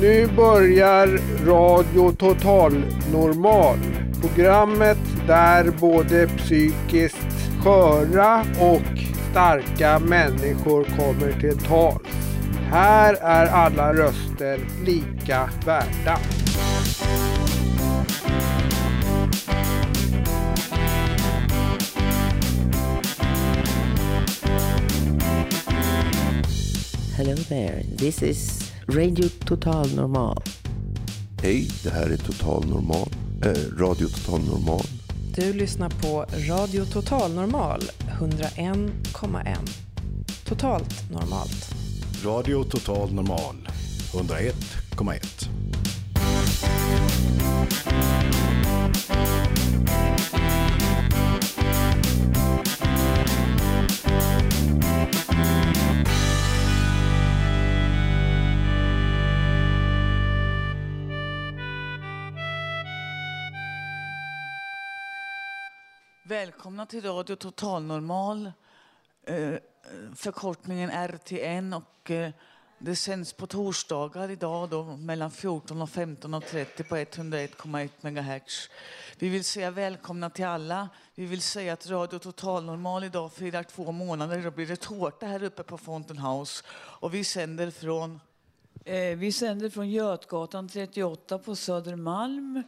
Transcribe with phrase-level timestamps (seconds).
[0.00, 2.72] Nu börjar Radio Total
[3.12, 3.78] Normal.
[4.20, 7.26] Programmet där både psykiskt
[7.64, 8.98] sköra och
[9.30, 12.08] starka människor kommer till tals.
[12.70, 16.18] Här är alla röster lika värda.
[27.16, 30.42] Hello there, this is Radio Total Normal.
[31.42, 33.08] Hej, det här är Total Normal,
[33.44, 34.86] eh, Radio Total Normal.
[35.34, 37.80] Du lyssnar på Radio Total Normal
[38.20, 39.56] 101,1.
[40.44, 41.74] Totalt normalt.
[42.24, 43.68] Radio Total Normal
[44.12, 45.48] 101,1.
[66.38, 68.52] Välkomna till Radio Total Normal.
[69.26, 69.58] Eh, eh,
[70.14, 72.30] förkortningen RTN och eh,
[72.78, 78.70] det sänds på torsdagar idag då mellan 14 och 15.30 på 101,1 MHz.
[79.18, 80.88] Vi vill säga välkomna till alla.
[81.14, 84.42] Vi vill säga att Radio Total Normal idag firar två månader.
[84.42, 88.20] Då blir det tårta här uppe på Fountain House och vi sänder från
[89.16, 92.62] vi sänder från Götgatan 38 på Södermalm.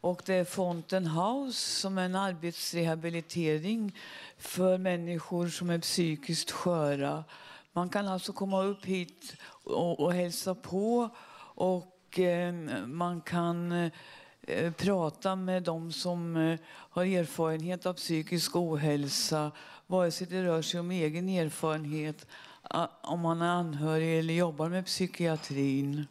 [0.00, 3.98] Och det är Fonten House som är en arbetsrehabilitering
[4.38, 7.24] för människor som är psykiskt sköra.
[7.72, 11.08] Man kan alltså komma upp hit och, och hälsa på
[11.54, 12.54] och eh,
[12.86, 13.72] man kan
[14.42, 19.50] eh, prata med dem som eh, har erfarenhet av psykisk ohälsa
[19.90, 22.26] vare sig det rör sig om egen erfarenhet,
[23.00, 26.06] om man är anhörig eller jobbar med psykiatrin.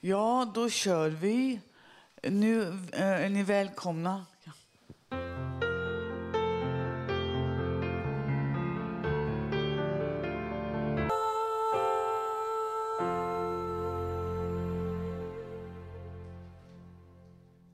[0.00, 1.60] Ja, då kör vi.
[2.30, 4.26] Nu eh, är ni välkomna.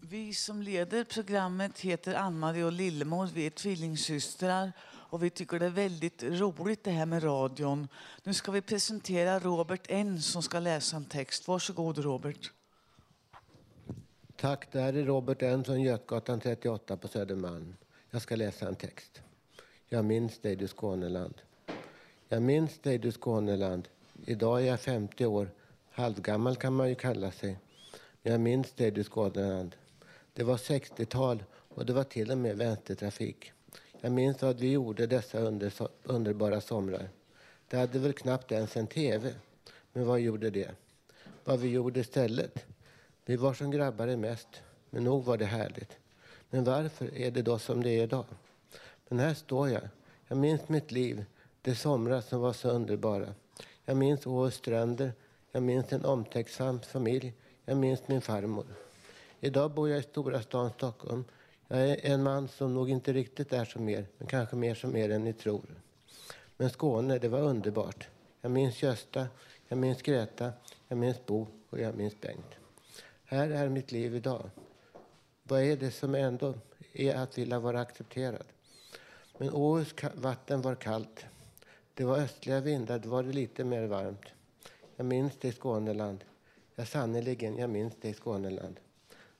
[0.00, 3.28] Vi som leder programmet heter Ann-Marie och Lillemor.
[3.34, 7.88] Vi är tvillingsystrar och vi tycker det är väldigt roligt det här med radion.
[8.24, 11.48] Nu ska vi presentera Robert N som ska läsa en text.
[11.48, 12.52] Varsågod Robert.
[14.40, 17.74] Tack, det här är Robert Enson, från Götgatan 38 på Södermalm.
[18.10, 19.22] Jag ska läsa en text.
[19.88, 21.34] Jag minns dig, du Skåneland.
[22.28, 23.88] Jag minns dig, du Skåneland.
[24.26, 25.50] Idag är jag 50 år.
[25.90, 27.58] Halvgammal kan man ju kalla sig.
[28.22, 29.76] Men jag minns dig, du Skåneland.
[30.32, 33.52] Det var 60-tal och det var till och med vänstertrafik.
[34.00, 35.72] Jag minns vad vi gjorde dessa under,
[36.02, 37.08] underbara somrar.
[37.68, 39.34] Det hade väl knappt ens en tv.
[39.92, 40.70] Men vad gjorde det?
[41.44, 42.64] Vad vi gjorde istället?
[43.28, 44.48] Vi var som grabbar är mest,
[44.90, 45.98] men nog var det härligt.
[46.50, 48.24] Men varför är det då som det är idag?
[49.08, 49.88] Men här står jag.
[50.28, 51.24] Jag minns mitt liv,
[51.62, 53.34] de somrar som var så underbara.
[53.84, 55.12] Jag minns Åhus stränder,
[55.52, 57.32] jag minns en omtänksam familj,
[57.64, 58.66] jag minns min farmor.
[59.40, 61.24] Idag bor jag i stora stan Stockholm.
[61.68, 64.96] Jag är en man som nog inte riktigt är som er, men kanske mer som
[64.96, 65.66] er än ni tror.
[66.56, 68.08] Men Skåne, det var underbart.
[68.40, 69.26] Jag minns Gösta,
[69.68, 70.52] jag minns Greta,
[70.88, 72.57] jag minns Bo och jag minns Bengt.
[73.30, 74.50] Här är mitt liv idag.
[75.42, 76.54] Vad är det som ändå
[76.92, 78.44] är att vilja vara accepterad?
[79.38, 81.26] Men Åhus vatten var kallt.
[81.94, 84.26] Det var östliga vindar, då var det lite mer varmt.
[84.96, 86.24] Jag minns det i Skåneland.
[86.74, 88.80] Ja, sannerligen, jag minns det i Skåneland.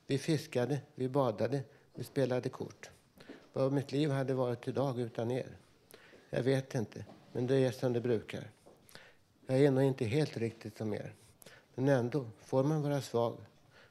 [0.07, 1.61] Vi fiskade, vi badade,
[1.93, 2.89] vi spelade kort.
[3.53, 5.57] Vad mitt liv hade varit idag utan er?
[6.29, 8.51] Jag vet inte, men det är som det brukar.
[9.47, 11.13] Jag är nog inte helt riktigt som er.
[11.75, 13.37] Men ändå, får man vara svag?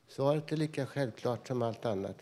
[0.08, 2.16] Svaret är lika självklart som allt annat.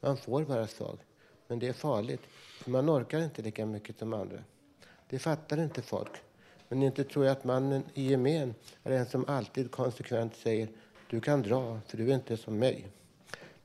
[0.00, 0.98] Man får vara svag.
[1.46, 2.20] Men det är farligt,
[2.62, 4.38] för man orkar inte lika mycket som andra.
[5.08, 6.10] Det fattar inte folk.
[6.68, 10.68] Men inte tror jag att mannen i gemen är en som alltid konsekvent säger
[11.10, 12.86] du kan dra, för du är inte som mig.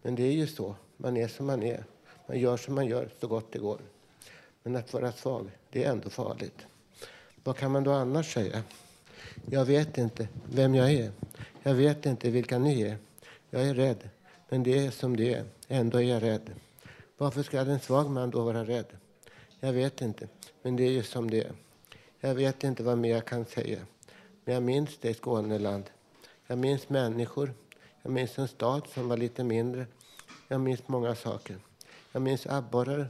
[0.01, 0.75] Men det är ju så.
[0.97, 1.83] Man är som man är.
[2.27, 3.81] Man gör som man gör så gott det går.
[4.63, 6.65] Men att vara svag, det är ändå farligt.
[7.43, 8.63] Vad kan man då annars säga?
[9.49, 11.11] Jag vet inte vem jag är.
[11.63, 12.97] Jag vet inte vilka ni är.
[13.55, 14.09] Jag är rädd,
[14.49, 15.45] men det är som det är.
[15.67, 16.51] Ändå är jag rädd.
[17.17, 18.85] Varför ska en svag man då vara rädd?
[19.59, 20.27] Jag vet inte,
[20.61, 21.51] men det är ju som det är.
[22.19, 23.79] Jag vet inte vad mer jag kan säga.
[24.45, 25.83] Men jag minns det i Skåneland.
[26.47, 27.53] Jag minns människor.
[28.01, 29.85] Jag minns en stad som var lite mindre.
[30.47, 31.57] Jag minns många saker.
[32.11, 33.09] Jag minns abborrar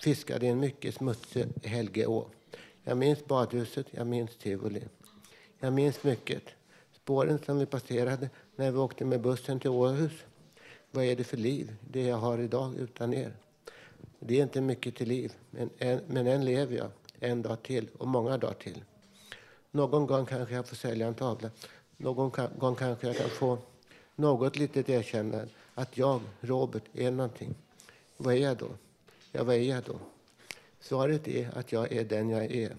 [0.00, 2.26] fiskade i en mycket smutsig Helgeå.
[2.84, 4.82] Jag minns badhuset, jag minns tivoli.
[5.60, 6.42] Jag minns mycket.
[6.92, 10.12] spåren som vi passerade när vi åkte med bussen till Åhus.
[10.90, 13.32] Vad är det för liv, det jag har idag utan er?
[14.18, 17.88] Det är inte mycket till liv, men än, men än lever jag en dag till
[17.98, 18.84] och många dagar till.
[19.70, 21.50] Någon gång kanske jag får sälja en tavla.
[21.96, 23.58] Någon gång kanske jag kan få
[24.14, 27.54] något litet erkännande att jag, Robert, är någonting.
[28.16, 28.68] Vad är jag då?
[29.32, 29.98] Ja, vad är jag då?
[30.80, 32.76] Svaret är att jag är den jag är.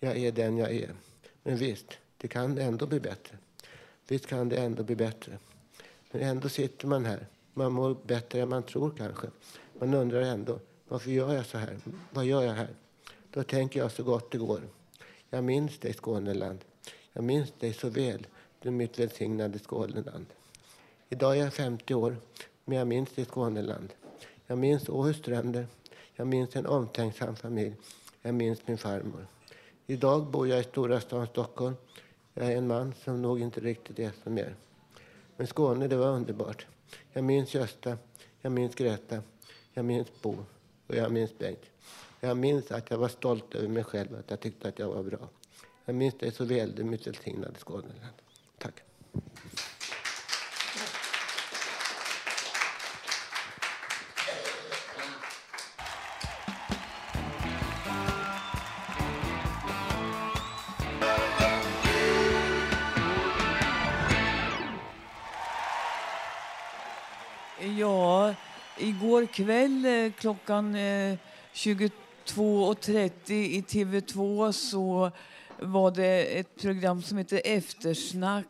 [0.00, 0.94] Jag är den jag är.
[1.42, 3.38] Men visst, det kan ändå bli bättre.
[4.10, 5.38] Visst kan det ändå bli bättre.
[6.10, 7.26] Men ändå sitter man här.
[7.54, 9.26] Man mår bättre än man tror kanske.
[9.78, 10.58] Man undrar ändå,
[10.88, 11.78] varför gör jag så här?
[12.10, 12.68] Vad gör jag här?
[13.30, 14.60] Då tänker jag så gott det går.
[15.30, 16.58] Jag minns dig, Skåneland.
[17.12, 18.26] Jag minns dig så väl,
[18.62, 20.26] du mitt välsignade Skåneland.
[21.08, 22.16] Idag är jag 50 år,
[22.64, 23.88] men jag minns dig, Skåneland.
[24.46, 25.66] Jag minns Åhus stränder.
[26.14, 27.74] Jag minns en omtänksam familj.
[28.22, 29.26] Jag minns min farmor.
[29.86, 31.74] Idag bor jag i stora stan Stockholm.
[32.34, 34.54] Jag är en man som nog inte riktigt är som er.
[35.36, 36.66] Men Skåne, det var underbart.
[37.12, 37.98] Jag minns Gösta,
[38.40, 39.22] jag minns Greta,
[39.72, 40.36] jag minns Bo
[40.86, 41.70] och jag minns Bengt.
[42.20, 45.02] Jag minns att jag var stolt över mig själv, att jag tyckte att jag var
[45.02, 45.28] bra.
[45.84, 48.14] Jag minns dig så väl, du mitt välsignade Skåneland.
[48.58, 48.82] Tack.
[69.20, 71.16] Igår kväll eh, klockan eh,
[71.54, 75.10] 22.30 i TV2 så
[75.58, 78.46] var det ett program som heter Eftersnack.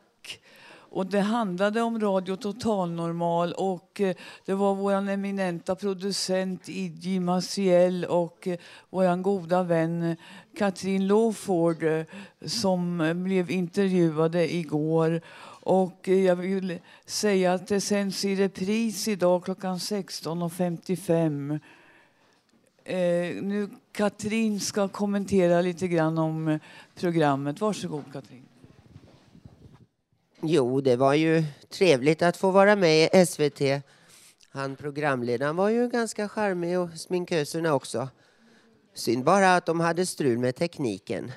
[0.92, 7.20] Och det handlade om Radio Total Normal och eh, det var vår eminenta producent Iggy
[7.20, 8.48] Maciel och
[8.90, 10.16] vår goda vän
[10.58, 11.84] Katrin Lawford
[12.46, 15.20] som blev intervjuade igår.
[15.60, 21.60] Och jag vill säga att det sänds i repris idag klockan 16.55.
[22.84, 26.58] Eh, nu Katrin ska kommentera lite grann om
[26.94, 27.60] programmet.
[27.60, 28.44] Varsågod Katrin.
[30.42, 33.60] Jo, det var ju trevligt att få vara med i SVT.
[34.50, 38.08] Han programledaren var ju ganska charmig och sminköserna också.
[38.94, 41.32] Synd bara att de hade strul med tekniken.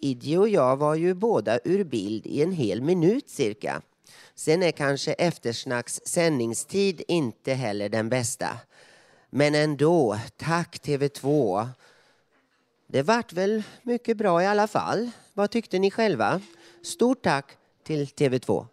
[0.00, 3.82] Idje och jag var ju båda ur bild i en hel minut cirka.
[4.34, 8.48] Sen är kanske eftersnacks sändningstid inte heller den bästa.
[9.30, 11.68] Men ändå, tack TV2.
[12.86, 15.10] Det vart väl mycket bra i alla fall.
[15.34, 16.40] Vad tyckte ni själva?
[16.82, 18.66] Stort tack till TV2.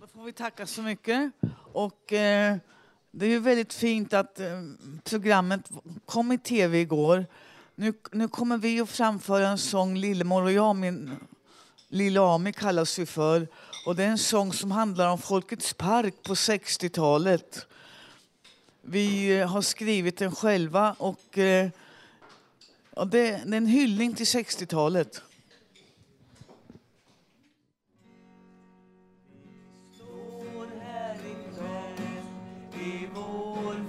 [0.00, 1.32] Då får vi tacka så mycket.
[1.72, 2.56] Och, eh,
[3.10, 4.62] det är ju väldigt fint att eh,
[5.04, 5.70] programmet
[6.04, 7.26] kom i tv igår.
[7.78, 11.16] Nu, nu kommer vi att framföra en sång, Lillemor och jag, min
[11.88, 13.48] Lilla Ami kallas vi för.
[13.86, 17.66] Och det är en sång som handlar om Folkets park på 60-talet.
[18.82, 21.68] Vi eh, har skrivit den själva och, eh,
[22.90, 25.22] och det, det är en hyllning till 60-talet.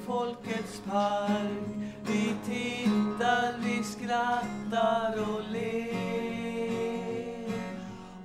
[0.05, 2.35] Folkets park Vi
[3.17, 5.97] tittar, vi skrattar och ler.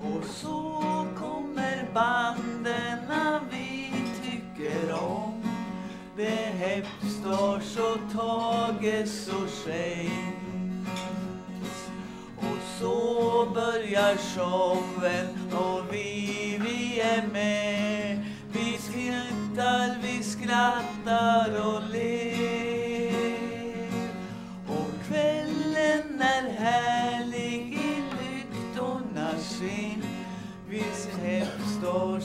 [0.00, 0.82] Och så
[1.18, 2.98] kommer banden
[3.50, 5.42] vi tycker om.
[6.16, 9.82] Det är Hepstars och Tages och Shanes
[12.36, 17.71] Och så börjar showen och vi, vi är med.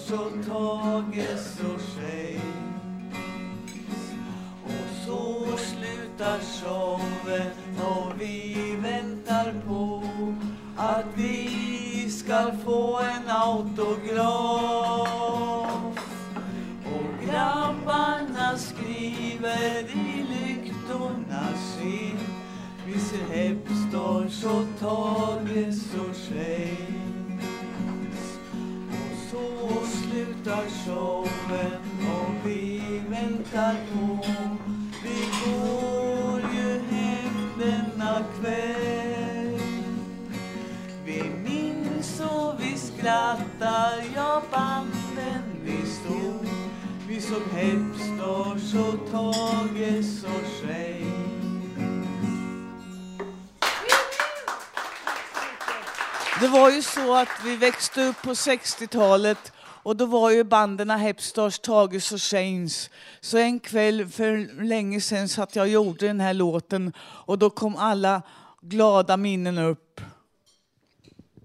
[0.07, 2.41] Så Tages och Scheins
[4.65, 10.03] Och så slutar showen och vi väntar på
[10.77, 14.29] att vi ska få en autograf.
[16.85, 22.19] Och grabbarna skriver i lyktornas sin
[22.85, 26.96] Vi ser Hepstars och Tages och Scheins
[29.37, 31.81] så slutar showen.
[32.01, 34.19] Och vi väntar på
[35.03, 39.59] Vi går ju hem denna kväll.
[41.05, 46.47] Vi minns och vi skrattar, ja banden vi stod.
[47.07, 51.16] Vi såg Hepstars och Tages och Scheins
[56.41, 60.89] Det var ju så att vi växte upp på 60-talet och då var ju banden
[60.89, 62.89] Hepstars, Tages och Shanes.
[63.21, 67.49] Så en kväll för länge sedan satt jag och gjorde den här låten och då
[67.49, 68.21] kom alla
[68.61, 70.01] glada minnen upp.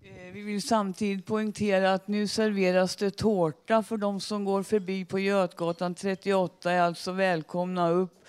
[0.02, 5.04] Eh, vi vill samtidigt poängtera att nu serveras det tårta för de som går förbi
[5.04, 8.25] på Götgatan 38 är alltså välkomna upp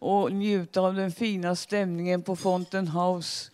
[0.00, 3.50] och njuta av den fina stämningen på Fountain House.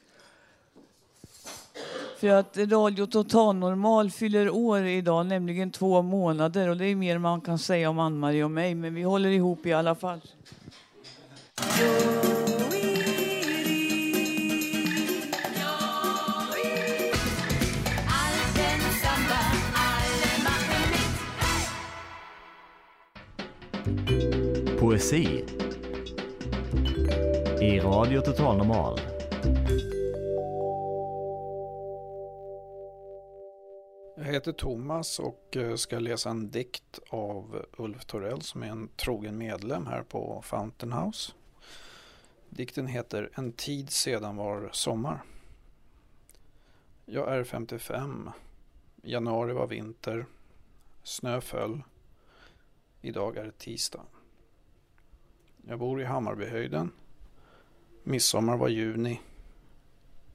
[2.18, 7.18] För att Radio Total Normal fyller år idag, nämligen två månader och det är mer
[7.18, 10.20] man kan säga om Ann-Marie och mig, men vi håller ihop i alla fall.
[24.78, 25.44] Poesi
[27.60, 29.13] i Radio Total Normal.
[34.24, 38.88] Jag heter Thomas och eh, ska läsa en dikt av Ulf Torell som är en
[38.96, 41.32] trogen medlem här på Fountain House.
[42.48, 45.22] Dikten heter En tid sedan var sommar.
[47.04, 48.30] Jag är 55.
[49.02, 50.26] Januari var vinter.
[51.02, 51.82] Snö föll.
[53.00, 54.04] Idag är det tisdag.
[55.66, 56.90] Jag bor i Hammarbyhöjden.
[58.02, 59.20] Midsommar var juni.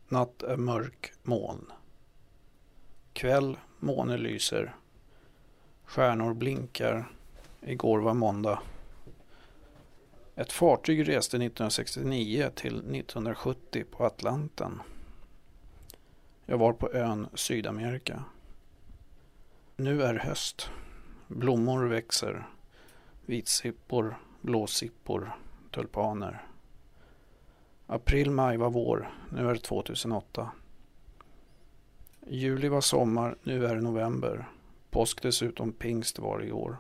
[0.07, 1.71] Natt är mörk moln.
[3.13, 4.75] Kväll, Månen lyser.
[5.85, 7.11] Stjärnor blinkar.
[7.61, 8.59] Igår var måndag.
[10.35, 14.81] Ett fartyg reste 1969 till 1970 på Atlanten.
[16.45, 18.23] Jag var på ön Sydamerika.
[19.75, 20.69] Nu är höst.
[21.27, 22.47] Blommor växer.
[23.25, 25.35] Vitsippor, blåsippor,
[25.71, 26.45] tulpaner.
[27.87, 29.11] April, maj var vår.
[29.31, 30.51] Nu är det 2008.
[32.27, 34.49] Juli var sommar, nu är det november.
[34.89, 36.77] Påsk dessutom pingst var i år.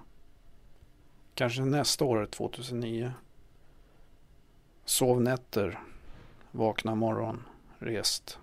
[1.33, 3.11] Kanske nästa år är 2009.
[4.85, 5.79] Sov nätter,
[6.51, 7.43] vakna morgon,
[7.79, 8.39] rest,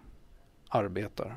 [0.68, 1.36] arbetar.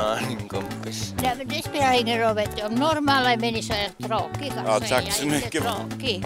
[0.00, 1.14] Aning kompis.
[1.22, 2.34] Nej, men det spelar ingen roll.
[2.34, 2.62] Vet du.
[2.66, 5.62] Om normala människor är tråkiga Ja, så tack är jag så inte mycket.
[5.62, 6.24] tråkig.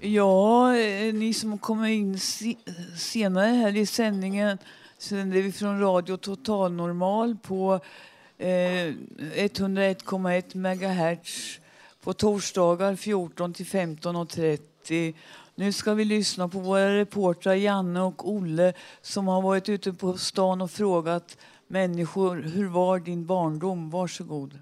[0.00, 0.72] Ja,
[1.12, 2.56] ni som kommer in se-
[2.98, 4.58] senare här i sändningen
[4.98, 7.80] sänder vi från Radio Total Normal på
[8.38, 11.58] eh, 101,1 megahertz
[12.02, 15.14] på torsdagar 14 till 15.30.
[15.54, 20.18] Nu ska vi lyssna på våra reportrar Janne och Olle som har varit ute på
[20.18, 23.90] stan och frågat människor hur var din barndom?
[23.90, 24.58] Varsågod.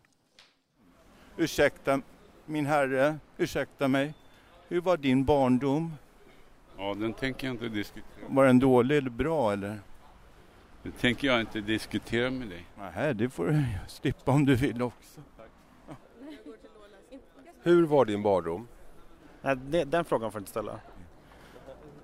[1.36, 2.00] Ursäkta,
[2.46, 4.14] min herre, ursäkta mig.
[4.68, 5.92] Hur var din barndom?
[6.78, 8.04] Ja, den tänker jag inte diskutera.
[8.28, 9.78] Var den dålig eller bra eller?
[10.82, 12.66] Det tänker jag inte diskutera med dig.
[12.78, 15.20] Nej, det får du slippa om du vill också.
[17.62, 18.68] Hur var din barndom?
[19.42, 20.80] Nej, det, den frågan får du inte ställa.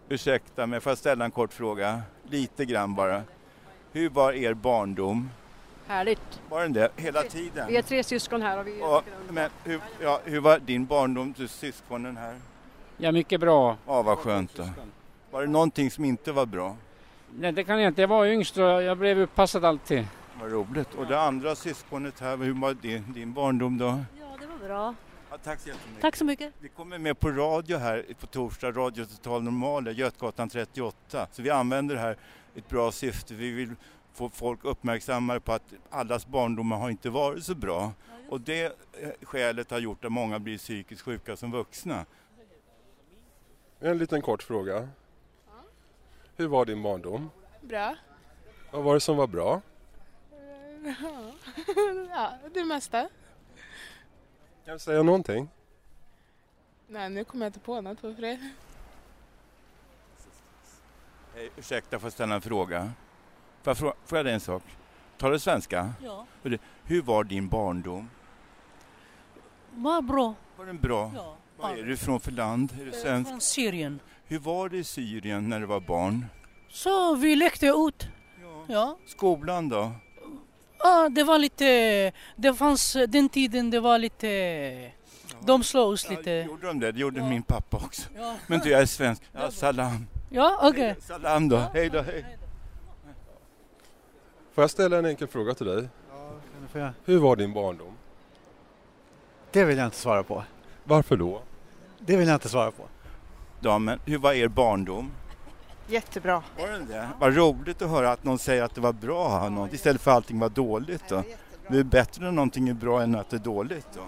[0.09, 2.02] Ursäkta mig, får jag ställa en kort fråga?
[2.31, 3.23] Lite grann bara.
[3.93, 5.31] Hur var er barndom?
[5.87, 6.40] Härligt.
[6.50, 7.69] Var den det hela tiden?
[7.69, 11.35] Vi är tre syskon här och vi Ja, men hur, ja, hur var din barndom,
[11.37, 12.37] du syskonen här?
[12.97, 13.76] Ja, mycket bra.
[13.87, 14.69] Ja, vad skönt då.
[15.31, 16.76] Var det någonting som inte var bra?
[17.38, 18.00] Nej, det kan jag inte.
[18.00, 20.07] Jag var yngst och jag blev uppassad alltid.
[20.40, 20.95] Vad roligt.
[20.95, 23.85] Och det andra syskonet här, hur var din, din barndom då?
[24.21, 24.95] Ja, det var bra.
[25.30, 26.00] Ja, tack så jättemycket.
[26.02, 26.52] Tack så mycket.
[26.61, 31.26] Vi kommer med på radio här på torsdag, Radio Total Normal, Götgatan 38.
[31.33, 32.16] Så vi använder det här
[32.54, 33.35] i ett bra syfte.
[33.35, 33.75] Vi vill
[34.14, 37.92] få folk uppmärksammade på att allas barndomar har inte varit så bra.
[38.28, 38.73] Och det eh,
[39.23, 42.06] skälet har gjort att många blir psykiskt sjuka som vuxna.
[43.80, 44.88] En liten kort fråga.
[46.37, 47.30] Hur var din barndom?
[47.61, 47.97] Bra.
[48.71, 49.62] Vad var det som var bra?
[52.11, 53.09] ja, det mesta.
[54.66, 55.49] Kan du säga någonting?
[56.88, 58.38] Nej, nu kommer jag inte på något på fred.
[61.35, 62.92] Hej, ursäkta, får jag ställa en fråga?
[63.62, 64.62] Får jag, fråga, får jag dig en sak?
[65.18, 65.92] Talar du svenska?
[66.02, 66.26] Ja.
[66.85, 68.11] Hur- var din barndom?
[69.75, 70.35] Var bra.
[70.56, 71.12] Var den bra?
[71.16, 71.37] Ja.
[71.56, 72.73] Var är du ifrån för land?
[72.80, 73.30] Är du Eh, svensk?
[73.30, 74.00] Från Syrien.
[74.25, 76.26] Hur var det i Syrien när du var barn?
[76.68, 78.08] Så vi lekte ut.
[78.66, 78.99] Ja.
[79.06, 79.92] Skolan då?
[80.87, 82.12] Ja, det var lite...
[82.37, 84.90] Det fanns den tiden, det var lite...
[85.40, 86.31] De slog oss lite.
[86.31, 86.93] Gjorde de det?
[86.93, 88.02] Det gjorde min pappa också.
[88.16, 88.37] Ja.
[88.47, 89.23] Men du, jag är svensk.
[89.33, 90.07] Ja, salam.
[90.31, 90.97] Ja, okej.
[91.00, 91.57] Salam då.
[91.57, 92.25] Hej då, hej.
[94.55, 95.88] Får jag ställa en enkel fråga till dig?
[97.05, 97.93] Hur var din barndom?
[99.50, 100.45] Det vill jag inte svara på.
[100.85, 101.43] Varför då?
[101.99, 102.83] Det vill jag inte svara på.
[103.61, 105.11] Damen, hur var er barndom?
[105.88, 106.43] Jättebra.
[106.59, 107.09] Var den det?
[107.19, 110.16] Vad roligt att höra att någon säger att det var bra något istället för att
[110.16, 111.09] allting var dåligt.
[111.09, 111.23] Då.
[111.69, 113.87] Det är bättre när någonting är bra än att det är dåligt.
[113.95, 114.00] Då.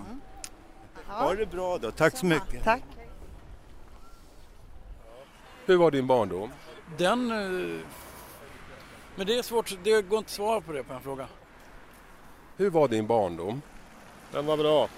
[1.06, 1.90] Ha det bra då.
[1.90, 2.64] Tack så mycket.
[2.64, 2.82] Tack.
[5.66, 6.50] Hur var din barndom?
[6.96, 7.30] Den...
[7.30, 7.80] eh,
[9.16, 11.26] Men det är svårt, det går inte att svara på det på en fråga.
[12.56, 13.62] Hur var din barndom?
[14.32, 14.88] Den var bra.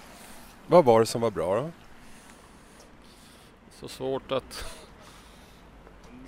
[0.66, 1.70] Vad var det som var bra då?
[3.80, 4.64] Så svårt att...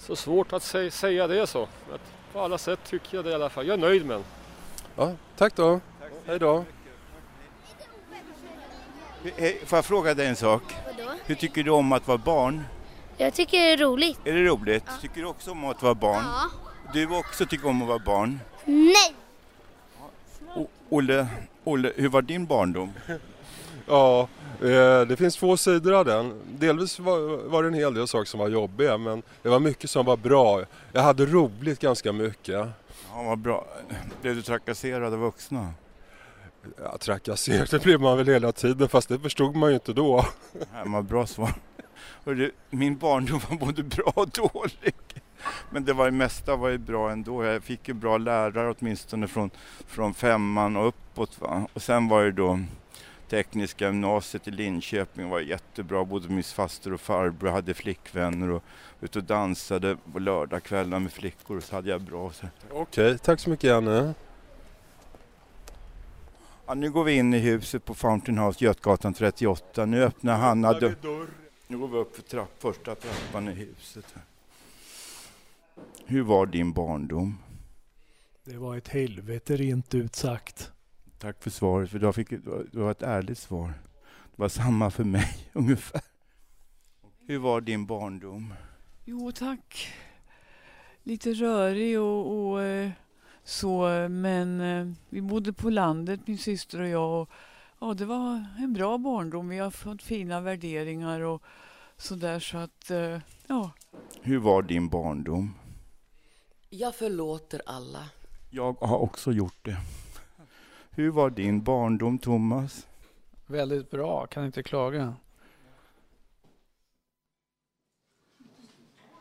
[0.06, 1.68] Så svårt att sä- säga det så.
[1.90, 1.98] Men
[2.32, 3.66] på alla sätt tycker jag det i alla fall.
[3.66, 4.24] Jag är nöjd med den.
[4.96, 5.80] Ja, tack då.
[6.26, 6.64] Hej då.
[9.66, 10.62] Får jag fråga dig en sak?
[10.86, 11.10] Vadå?
[11.26, 12.64] Hur tycker du om att vara barn?
[13.16, 14.18] Jag tycker det är roligt.
[14.24, 14.84] Är det roligt?
[15.00, 16.24] Tycker du också om att vara barn?
[16.24, 16.50] Ja.
[16.92, 18.40] Du också tycker om att vara barn?
[18.64, 19.14] Nej!
[20.56, 21.26] O- Olle,
[21.64, 22.92] Olle, hur var din barndom?
[23.86, 24.28] Ja,
[25.08, 26.40] det finns två sidor av den.
[26.58, 29.90] Delvis var, var det en hel del saker som var jobbiga men det var mycket
[29.90, 30.62] som var bra.
[30.92, 32.68] Jag hade roligt ganska mycket.
[33.14, 33.66] Ja, vad bra.
[34.22, 35.72] Blev du trakasserad av vuxna?
[36.82, 40.26] Ja, trakasserad det blev man väl hela tiden fast det förstod man ju inte då.
[40.52, 41.54] Ja, vad bra svar.
[42.24, 44.94] Hörru, min barndom var både bra och dålig.
[45.70, 47.44] Men det var ju mesta var ju bra ändå.
[47.44, 49.50] Jag fick ju bra lärare åtminstone från,
[49.86, 51.40] från femman och uppåt.
[51.40, 51.66] Va?
[51.72, 52.58] Och sen var det då
[53.32, 56.04] Tekniska gymnasiet i Linköping var jättebra.
[56.04, 58.62] Både min faster och farbror hade flickvänner och
[59.00, 61.60] ute och dansade på lördagskvällar med flickor.
[61.60, 62.32] Så hade jag bra.
[62.70, 64.14] Okej, tack så mycket Janne.
[66.66, 69.86] Ja, nu går vi in i huset på Fountain House, Götgatan 38.
[69.86, 71.28] Nu öppnar Hanna dörren.
[71.66, 74.04] Nu går vi upp för trapp, första trappan i huset.
[74.14, 74.22] här.
[76.06, 77.38] Hur var din barndom?
[78.44, 80.72] Det var ett helvete rent ut sagt.
[81.22, 83.66] Tack för svaret, för du fick, det var ett ärligt svar.
[84.36, 86.00] Det var samma för mig ungefär.
[87.26, 88.54] Hur var din barndom?
[89.04, 89.92] Jo, tack.
[91.02, 92.90] Lite rörig och, och eh,
[93.44, 97.22] så, men eh, vi bodde på landet, min syster och jag.
[97.22, 97.28] Och,
[97.78, 99.48] ja, det var en bra barndom.
[99.48, 101.42] Vi har fått fina värderingar och
[101.96, 103.70] så där så att, eh, ja.
[104.22, 105.54] Hur var din barndom?
[106.70, 108.08] Jag förlåter alla.
[108.50, 109.76] Jag har också gjort det.
[110.94, 112.86] Hur var din barndom, Thomas?
[113.46, 115.14] Väldigt bra, kan inte klaga.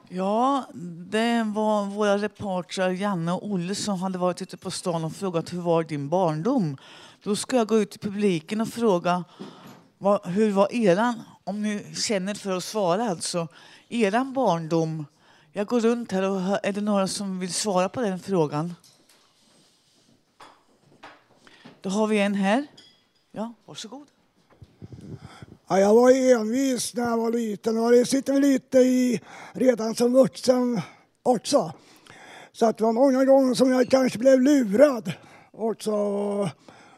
[0.09, 0.65] Ja,
[1.11, 5.53] det var våra reportrar Janne och Olle som hade varit ute på stan och frågat
[5.53, 6.77] hur var din barndom?
[7.23, 9.23] Då ska jag gå ut i publiken och fråga
[9.97, 13.47] vad, hur var eran, om ni känner för att svara alltså,
[13.89, 15.05] eran barndom.
[15.51, 18.73] Jag går runt här och hör, är det några som vill svara på den frågan?
[21.81, 22.67] Då har vi en här.
[23.31, 24.07] Ja, varsågod.
[25.67, 29.21] Ja, jag var envis när jag var liten och det sitter väl lite i
[29.53, 30.81] redan som vuxen
[31.23, 31.73] också.
[32.51, 35.13] Så att det var många gånger som jag kanske blev lurad
[35.51, 35.91] också.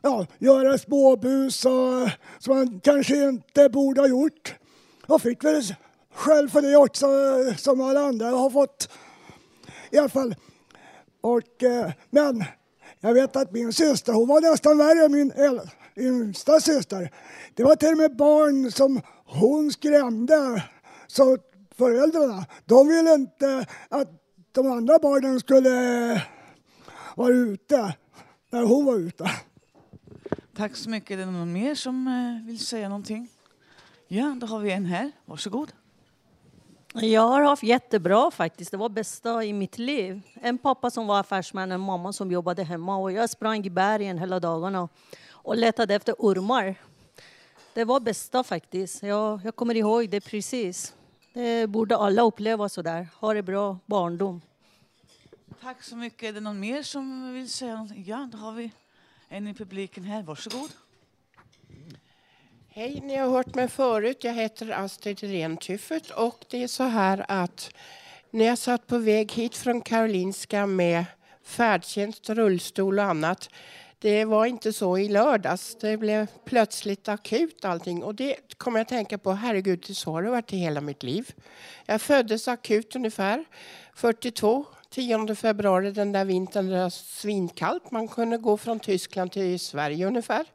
[0.01, 4.55] Ja, göra småbus och, som man kanske inte borde ha gjort.
[5.07, 5.63] Jag fick väl
[6.13, 7.07] själv för det också
[7.57, 8.89] som alla andra har fått.
[9.91, 10.35] I alla fall.
[11.21, 12.45] Och, eh, men
[13.03, 15.33] jag vet att min syster, hon var nästan värre än min
[15.97, 17.11] yngsta syster.
[17.53, 20.63] Det var till och med barn som hon skrämde.
[21.07, 21.37] Så
[21.75, 24.09] föräldrarna, de ville inte att
[24.51, 25.69] de andra barnen skulle
[27.15, 27.95] vara ute
[28.51, 29.31] när hon var ute.
[30.55, 31.11] Tack så mycket.
[31.11, 33.29] Är det någon mer som eh, vill säga någonting?
[34.07, 35.11] Ja, då har vi en här.
[35.25, 35.71] Varsågod.
[36.95, 38.71] Jag har haft jättebra faktiskt.
[38.71, 40.21] Det var bästa i mitt liv.
[40.33, 44.17] En pappa som var affärsman, en mamma som jobbade hemma och jag sprang i bergen
[44.17, 44.89] hela dagarna
[45.31, 46.75] och letade efter ormar.
[47.73, 49.03] Det var bästa faktiskt.
[49.03, 50.93] Jag, jag kommer ihåg det precis.
[51.33, 53.07] Det borde alla uppleva så där.
[53.19, 54.41] Ha det bra barndom.
[55.61, 56.29] Tack så mycket.
[56.29, 58.03] Är det någon mer som vill säga någonting?
[58.07, 58.71] Ja, då har vi
[59.27, 60.23] en i publiken här.
[60.23, 60.69] Varsågod.
[62.75, 64.23] Hej, ni har hört mig förut.
[64.23, 67.73] Jag heter Astrid Rentyffet och det är så här att
[68.29, 71.05] när jag satt på väg hit från Karolinska med
[71.43, 73.49] färdtjänst, rullstol och annat.
[73.99, 75.77] Det var inte så i lördags.
[75.81, 78.03] Det blev plötsligt akut allting.
[78.03, 81.03] Och det kommer jag att tänka på, herregud, så har det varit i hela mitt
[81.03, 81.31] liv.
[81.85, 83.45] Jag föddes akut ungefär
[83.95, 86.69] 42, 10 februari den där vintern.
[86.69, 87.91] Det var svinkallt.
[87.91, 90.45] Man kunde gå från Tyskland till Sverige ungefär.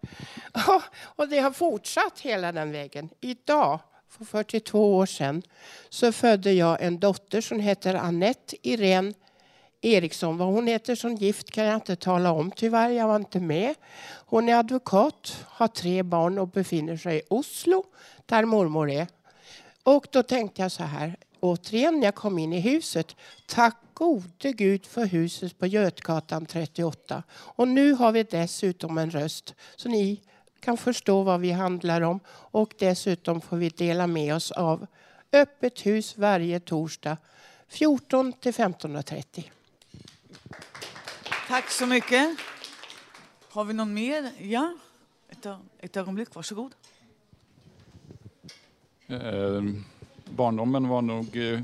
[1.00, 3.08] Och det har fortsatt hela den vägen.
[3.20, 5.42] Idag, för 42 år sedan,
[5.88, 9.14] så födde jag en dotter som heter Annette Irene
[9.80, 10.38] Eriksson.
[10.38, 12.90] Vad hon heter som gift kan jag inte tala om tyvärr.
[12.90, 13.74] Jag var inte med.
[14.26, 17.84] Hon är advokat, har tre barn och befinner sig i Oslo
[18.26, 19.06] där mormor är.
[19.82, 23.16] Och då tänkte jag så här, återigen när jag kom in i huset.
[23.46, 27.22] Tack gode Gud för huset på Götgatan 38.
[27.30, 30.20] Och nu har vi dessutom en röst så ni
[30.60, 32.20] kan förstå vad vi handlar om.
[32.28, 34.86] Och dessutom får vi dela med oss av
[35.32, 37.16] öppet hus varje torsdag
[37.68, 39.50] 14 till 15.30.
[41.48, 42.38] Tack så mycket.
[43.48, 44.30] Har vi någon mer?
[44.38, 44.74] Ja,
[45.28, 45.46] ett,
[45.78, 46.34] ett ögonblick.
[46.34, 46.74] Varsågod.
[49.06, 49.62] Eh,
[50.36, 51.60] barndomen var nog eh,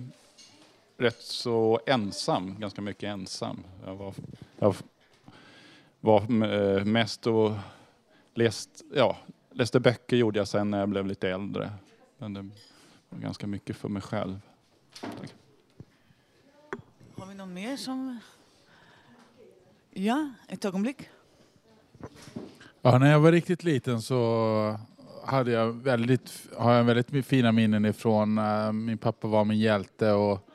[0.96, 3.64] rätt så ensam, ganska mycket ensam.
[3.86, 4.14] Jag var,
[4.58, 4.74] jag
[6.00, 7.52] var eh, mest och
[8.34, 9.16] läst, ja,
[9.50, 11.72] läste böcker gjorde jag sen när jag blev lite äldre.
[12.18, 12.50] Men det
[13.08, 14.40] var ganska mycket för mig själv.
[15.00, 15.34] Tack.
[17.16, 18.18] Har vi någon mer som...
[19.90, 21.08] Ja, ett ögonblick.
[22.82, 24.78] Ja, när jag var riktigt liten så
[25.26, 30.12] hade jag väldigt, har jag väldigt fina minnen ifrån eh, min pappa var min hjälte
[30.12, 30.48] och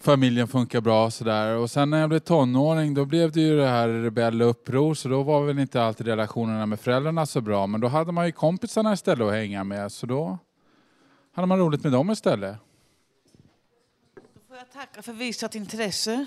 [0.00, 1.56] familjen funkar bra och sådär.
[1.56, 5.08] Och sen när jag blev tonåring då blev det ju det här rebell uppror så
[5.08, 7.66] då var väl inte alltid relationerna med föräldrarna så bra.
[7.66, 10.38] Men då hade man ju kompisarna istället att hänga med så då
[11.32, 12.56] hade man roligt med dem istället.
[14.14, 16.26] Då får jag tacka för visat intresse.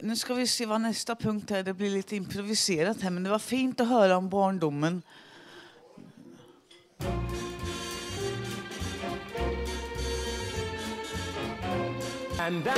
[0.00, 1.62] Nu ska vi se vad nästa punkt är.
[1.62, 5.02] Det blir lite improviserat här men det var fint att höra om barndomen.
[12.40, 12.68] And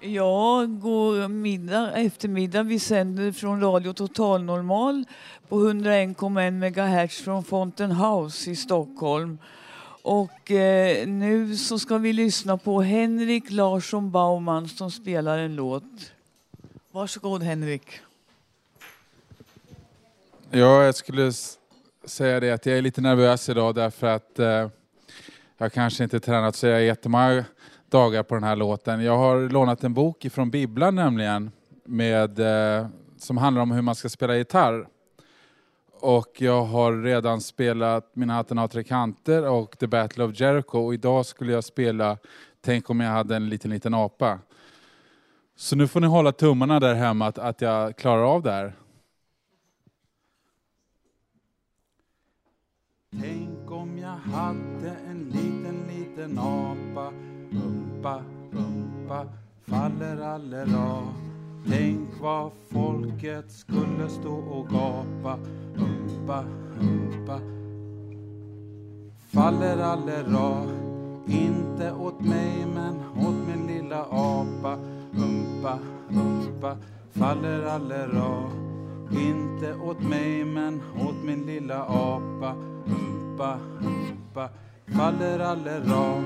[0.00, 2.62] Ja, god middag, eftermiddag.
[2.62, 5.04] Vi sänder från Radio Total Normal
[5.48, 9.38] på 101,1 MHz från Fountain House i Stockholm.
[10.02, 16.12] Och eh, nu så ska vi lyssna på Henrik Larsson Baumann som spelar en låt.
[16.92, 18.00] Varsågod Henrik.
[20.52, 21.32] Ja, jag skulle
[22.04, 24.68] säga det att jag är lite nervös idag därför att eh,
[25.58, 27.44] jag kanske inte tränat så jag jättemånga
[27.90, 29.04] dagar på den här låten.
[29.04, 31.50] Jag har lånat en bok ifrån Bibeln nämligen
[31.84, 32.86] med, eh,
[33.18, 34.86] som handlar om hur man ska spela gitarr.
[36.00, 40.78] Och jag har redan spelat Mina hatten har tre kanter och The Battle of Jericho
[40.78, 42.18] och idag skulle jag spela
[42.60, 44.38] Tänk om jag hade en liten liten apa.
[45.56, 48.74] Så nu får ni hålla tummarna där hemma att, att jag klarar av det här.
[53.18, 57.12] Tänk om jag hade en liten, liten apa.
[57.50, 59.26] Umpa, umpa,
[59.66, 61.02] faller allera.
[61.68, 65.38] Tänk vad folket skulle stå och gapa.
[65.76, 66.44] Umpa,
[66.80, 67.40] umpa,
[69.32, 70.66] faller allera.
[71.26, 72.94] Inte åt mig men
[73.26, 74.78] åt min lilla apa.
[75.12, 75.78] Umpa,
[76.10, 76.76] umpa,
[77.10, 78.69] faller allera.
[79.10, 82.54] Inte åt mig men åt min lilla apa.
[82.86, 84.48] Umpa, umpa,
[84.86, 86.22] faller allera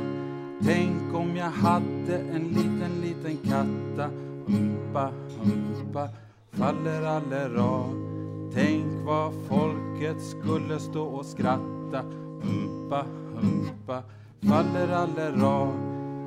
[0.64, 4.10] Tänk om jag hade en liten, liten katta.
[4.46, 5.10] Umpa,
[5.44, 6.08] umpa,
[6.50, 7.84] faller allera
[8.54, 12.04] Tänk vad folket skulle stå och skratta.
[12.42, 13.04] Umpa,
[13.42, 14.02] umpa,
[14.42, 15.72] faller allera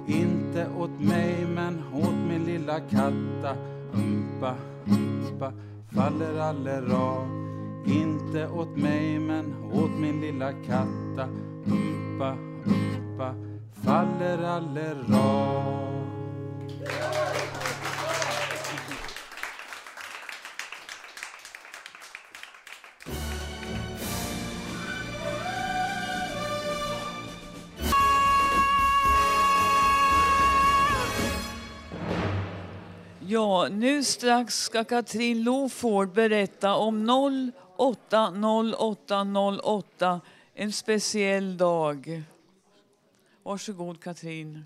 [0.07, 3.55] Inte åt mig men åt min lilla katta.
[3.93, 5.53] Umpa, umpa,
[5.89, 7.27] faller allera
[7.85, 11.29] Inte åt mig men åt min lilla katta.
[11.65, 13.33] Umpa, umpa,
[13.83, 15.96] faller allera
[33.37, 37.09] Ja, nu strax ska Katrin Loford berätta om
[37.77, 40.21] 080808,
[40.53, 42.23] en speciell dag.
[43.43, 44.65] Varsågod Katrin.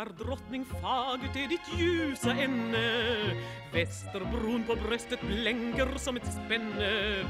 [0.00, 3.14] Spelar drottning fagert är ditt ljusa änne.
[3.72, 7.24] Västerbron på bröstet blänker som ett spänne.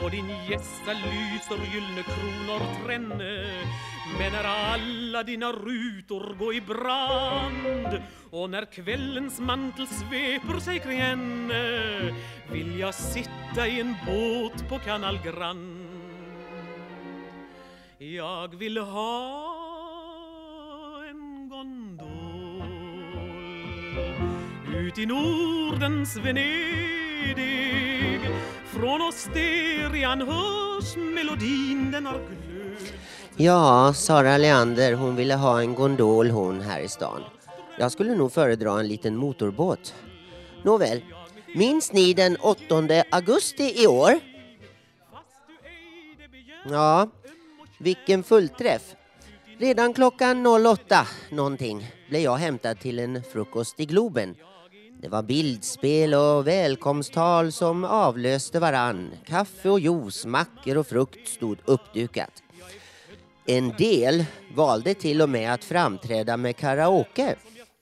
[0.00, 3.64] På din gässa lyser gyllene kronor tränne.
[4.18, 11.00] Men när alla dina rutor gå i brand och när kvällens mantel sveper sig kring
[11.00, 12.14] henne
[12.52, 15.88] vill jag sitta i en båt på Canal Grand.
[17.98, 19.44] Jag vill ha
[21.10, 22.03] en gondol
[24.74, 28.20] ut i Nordens Venedig
[28.66, 32.92] Från Osterian hörs melodin, den har glöd
[33.36, 37.22] Ja, Sara Leander, hon ville ha en gondol hon här i stan.
[37.78, 39.94] Jag skulle nog föredra en liten motorbåt.
[40.62, 41.02] Nåväl,
[41.54, 44.12] minns ni den 8 augusti i år?
[46.70, 47.08] Ja,
[47.78, 48.94] vilken fullträff.
[49.58, 54.36] Redan klockan 08 någonting blev jag hämtad till en frukost i Globen.
[55.00, 59.10] Det var bildspel och välkomsttal som avlöste varann.
[59.26, 62.42] Kaffe och juice, mackor och frukt stod uppdukat.
[63.46, 67.34] En del valde till och med att framträda med karaoke.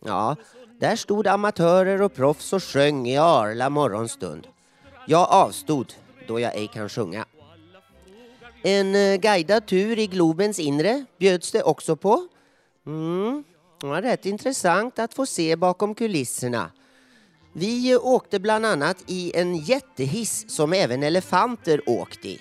[0.05, 0.37] Ja,
[0.81, 4.47] där stod amatörer och proffs och sjöng i arla morgonstund.
[5.07, 5.95] Jag avstod,
[6.29, 7.25] då jag ej kan sjunga.
[8.65, 12.29] En eh, guidad tur i Globens inre bjöds det också på.
[12.87, 13.45] Mm,
[13.81, 16.71] det var rätt intressant att få se bakom kulisserna.
[17.53, 22.41] Vi eh, åkte bland annat i en jättehiss som även elefanter åkt i.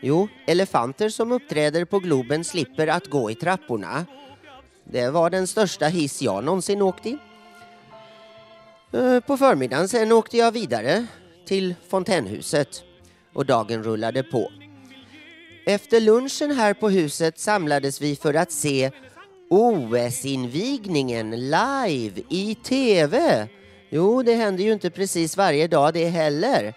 [0.00, 4.06] Jo, elefanter som uppträder på Globen slipper att gå i trapporna.
[4.84, 7.18] Det var den största hiss jag någonsin åkt i.
[8.92, 11.06] Eh, på förmiddagen sen åkte jag vidare
[11.46, 12.82] till fontänhuset
[13.32, 14.50] och dagen rullade på.
[15.64, 18.90] Efter lunchen här på huset samlades vi för att se
[19.50, 23.48] OS-invigningen live i TV.
[23.90, 26.74] Jo, det händer ju inte precis varje dag det heller.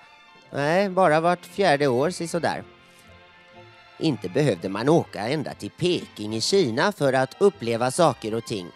[0.51, 2.63] Nej, bara vart fjärde år, sådär.
[3.99, 8.67] Inte behövde man åka ända till Peking i Kina för att uppleva saker och ting.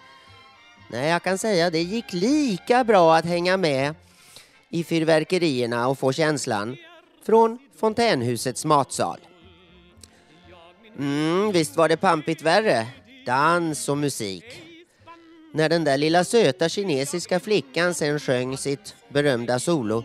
[0.91, 3.95] Nej, jag kan säga det gick lika bra att hänga med
[4.69, 6.77] i fyrverkerierna och få känslan
[7.25, 9.19] från fontänhusets matsal.
[10.99, 12.87] Mm, visst var det pampigt värre.
[13.25, 14.43] Dans och musik.
[15.53, 20.03] När den där lilla söta kinesiska flickan sen sjöng sitt berömda solo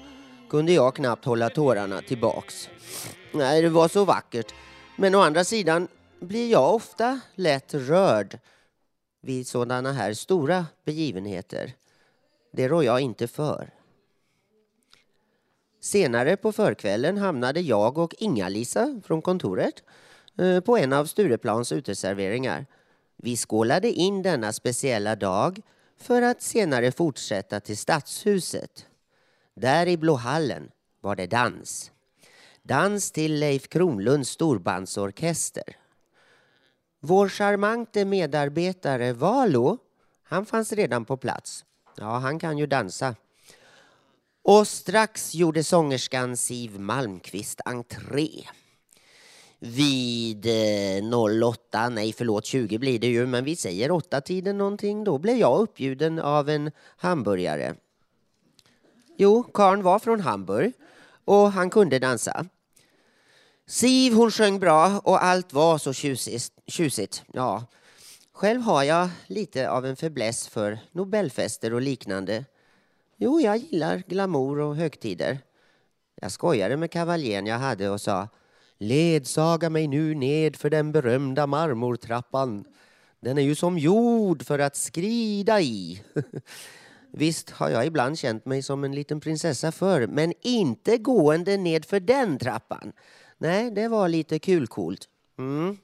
[0.51, 2.69] kunde jag knappt hålla tårarna tillbaks.
[3.33, 4.55] Nej, det var så vackert.
[4.97, 5.89] Men å andra sidan
[6.21, 8.39] blir jag ofta lätt rörd
[9.21, 11.73] vid sådana här stora begivenheter.
[12.53, 13.71] Det rår jag inte för.
[15.81, 19.83] Senare på förkvällen hamnade jag och Inga-Lisa från kontoret
[20.39, 22.67] Eh, på en av Stureplans uteserveringar.
[23.17, 25.61] Vi skålade in denna speciella dag
[25.97, 28.87] för att senare fortsätta till Stadshuset.
[29.55, 30.71] Där i Blåhallen
[31.01, 31.93] var det dans.
[32.63, 35.77] Dans till Leif Kronlunds storbandsorkester.
[37.01, 39.79] Vår charmante medarbetare Valo,
[40.23, 41.65] han fanns redan på plats.
[41.97, 43.15] Ja, han kan ju dansa.
[44.43, 48.45] Och strax gjorde sångerskan Siv Malmqvist entré.
[49.59, 55.19] Vid eh, 08, nej förlåt 20 blir det ju, men vi säger 8-tiden någonting, då
[55.19, 57.75] blev jag uppbjuden av en hamburgare.
[59.17, 60.73] Jo, karln var från Hamburg
[61.25, 62.47] och han kunde dansa.
[63.67, 66.53] Siv hon sjöng bra och allt var så tjusigt.
[66.67, 67.23] tjusigt.
[67.33, 67.67] Ja.
[68.33, 72.45] Själv har jag lite av en fäbless för Nobelfester och liknande.
[73.17, 75.39] Jo, jag gillar glamour och högtider.
[76.15, 78.29] Jag skojade med kavaljen jag hade och sa
[78.79, 82.65] Ledsaga mig nu ned för den berömda marmortrappan.
[83.21, 86.03] Den är ju som jord för att skrida i.
[87.11, 91.85] Visst har jag ibland känt mig som en liten prinsessa förr, men inte gående ned
[91.85, 92.93] för den trappan.
[93.39, 95.09] Nej, det var lite kulcoolt.
[95.39, 95.79] Mm.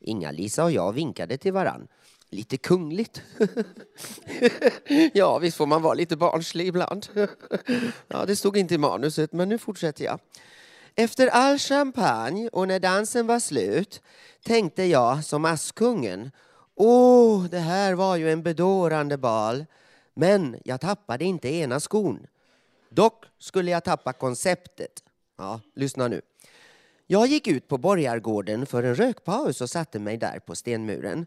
[0.00, 1.88] Inga-Lisa och jag vinkade till varann.
[2.30, 3.22] Lite kungligt.
[5.12, 7.08] ja, visst får man vara lite barnslig ibland.
[8.08, 10.20] ja, det stod inte i manuset, men nu fortsätter jag.
[10.94, 14.02] Efter all champagne och när dansen var slut
[14.44, 16.30] tänkte jag som Askungen.
[16.74, 19.66] Åh, det här var ju en bedårande bal.
[20.14, 22.26] Men jag tappade inte ena skon.
[22.88, 25.02] Dock skulle jag tappa konceptet.
[25.38, 26.20] Ja, lyssna nu.
[27.06, 31.26] Jag gick ut på Borgargården för en rökpaus och satte mig där på stenmuren.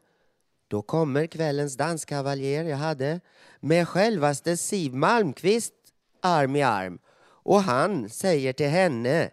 [0.68, 3.20] Då kommer kvällens danskavaljer jag hade
[3.60, 5.74] med självaste Siv Malmqvist
[6.22, 7.00] arm i arm.
[7.26, 9.32] Och han säger till henne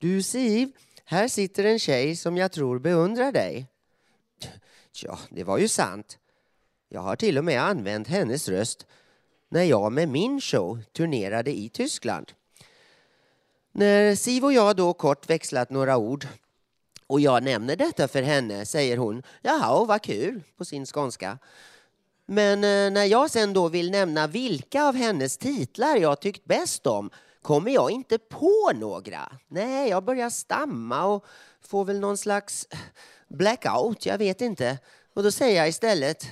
[0.00, 0.72] du Siv,
[1.04, 3.66] här sitter en tjej som jag tror beundrar dig.
[5.02, 6.18] Ja, det var ju sant.
[6.88, 8.86] Jag har till och med använt hennes röst
[9.48, 12.32] när jag med min show turnerade i Tyskland.
[13.72, 16.26] När Siv och jag då kort växlat några ord
[17.06, 21.38] och jag nämner detta för henne säger hon jaha, vad kul på sin skånska.
[22.26, 26.86] Men eh, när jag sen då vill nämna vilka av hennes titlar jag tyckt bäst
[26.86, 27.10] om
[27.42, 29.32] kommer jag inte på några.
[29.48, 31.24] Nej, jag börjar stamma och
[31.60, 32.68] får väl någon slags
[33.28, 34.78] blackout, jag vet inte.
[35.14, 36.26] Och då säger jag istället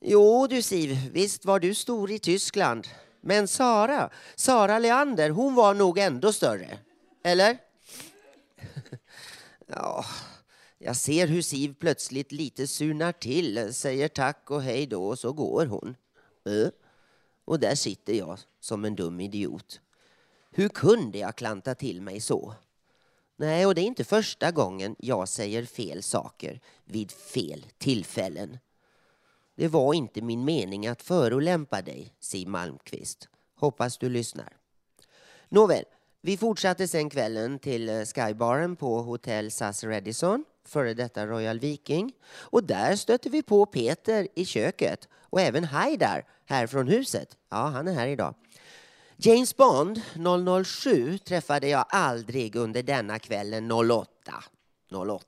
[0.00, 2.86] Jo du Siv, visst var du stor i Tyskland.
[3.20, 6.78] Men Sara, Sara Leander, hon var nog ändå större.
[7.24, 7.58] Eller?
[9.66, 10.04] ja,
[10.78, 15.32] jag ser hur Siv plötsligt lite surnar till, säger tack och hej då och så
[15.32, 15.96] går hon.
[17.44, 19.80] Och där sitter jag som en dum idiot.
[20.58, 22.54] Hur kunde jag klanta till mig så?
[23.36, 28.58] Nej, och det är inte första gången jag säger fel saker vid fel tillfällen.
[29.56, 33.28] Det var inte min mening att förolämpa dig, Siw Malmqvist.
[33.56, 34.56] Hoppas du lyssnar.
[35.48, 35.84] Nåväl,
[36.20, 42.12] vi fortsatte sen kvällen till eh, Skybaren på Hotell SAS Redison, före detta Royal Viking.
[42.32, 47.36] Och där stötte vi på Peter i köket och även Haidar här från huset.
[47.48, 48.34] Ja, han är här idag.
[49.18, 50.00] James Bond
[50.64, 54.44] 007 träffade jag aldrig under denna kvällen 08.
[54.92, 55.24] 08,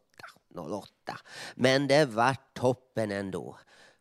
[0.54, 1.18] 08.
[1.54, 3.58] Men det var toppen ändå.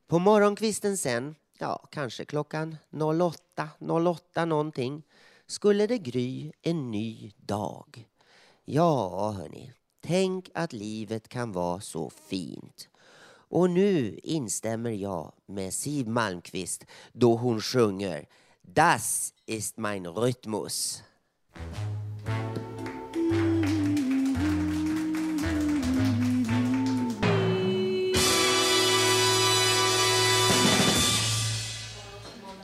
[0.08, 2.78] På morgonkvisten sen, ja kanske klockan
[3.19, 5.04] 08, 08 någonting,
[5.45, 8.08] skulle det gry en ny dag.
[8.65, 12.89] Ja, hörni, tänk att livet kan vara så fint.
[13.50, 18.26] Och nu instämmer jag med Siw Malmqvist då hon sjunger
[18.62, 21.03] Das ist mein Rhythmus.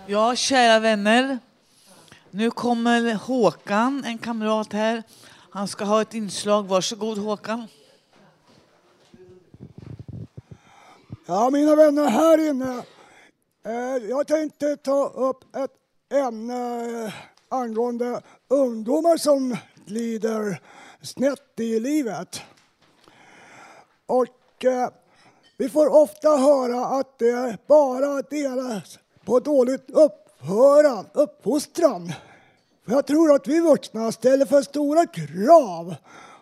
[0.07, 1.39] Ja, kära vänner.
[2.31, 5.03] Nu kommer Håkan, en kamrat här.
[5.49, 6.63] Han ska ha ett inslag.
[6.63, 7.67] Varsågod Håkan.
[11.25, 12.83] Ja, mina vänner här inne.
[13.65, 15.82] Eh, jag tänkte ta upp ett
[16.13, 17.13] ämne
[17.49, 20.61] angående ungdomar som glider
[21.01, 22.41] snett i livet.
[24.05, 24.89] Och eh,
[25.57, 32.13] vi får ofta höra att det bara delas på dåligt upphöran, uppfostran.
[32.85, 35.95] För jag tror att vi vuxna ställer för stora krav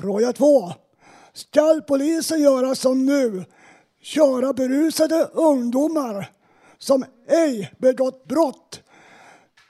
[0.00, 0.72] Fråga två.
[1.32, 3.44] Ska polisen göra som nu?
[4.02, 6.30] Köra berusade ungdomar
[6.78, 8.80] som ej begått brott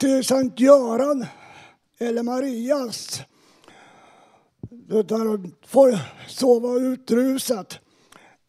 [0.01, 1.27] till Sankt Göran
[1.99, 3.23] eller Marias
[4.71, 7.79] där de får sova utrusat.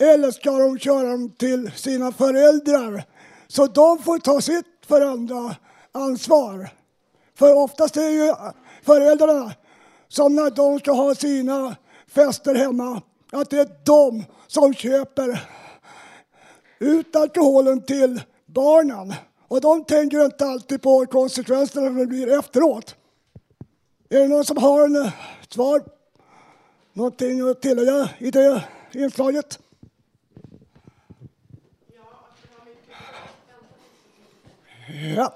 [0.02, 3.04] Eller ska de köra dem till sina föräldrar
[3.48, 6.70] så de får ta sitt föräldraansvar?
[7.36, 8.34] För oftast är det ju
[8.84, 9.54] föräldrarna
[10.08, 11.76] som när de ska ha sina
[12.08, 15.63] fester hemma, att det är de som köper
[16.84, 19.14] ut alkoholen till barnen.
[19.48, 22.96] Och de tänker inte alltid på konsekvenserna det blir efteråt.
[24.10, 25.14] Är det någon som har en eh,
[25.50, 25.84] svar?
[26.94, 29.60] Någonting att tillägga i det inslaget?
[35.16, 35.34] Ja.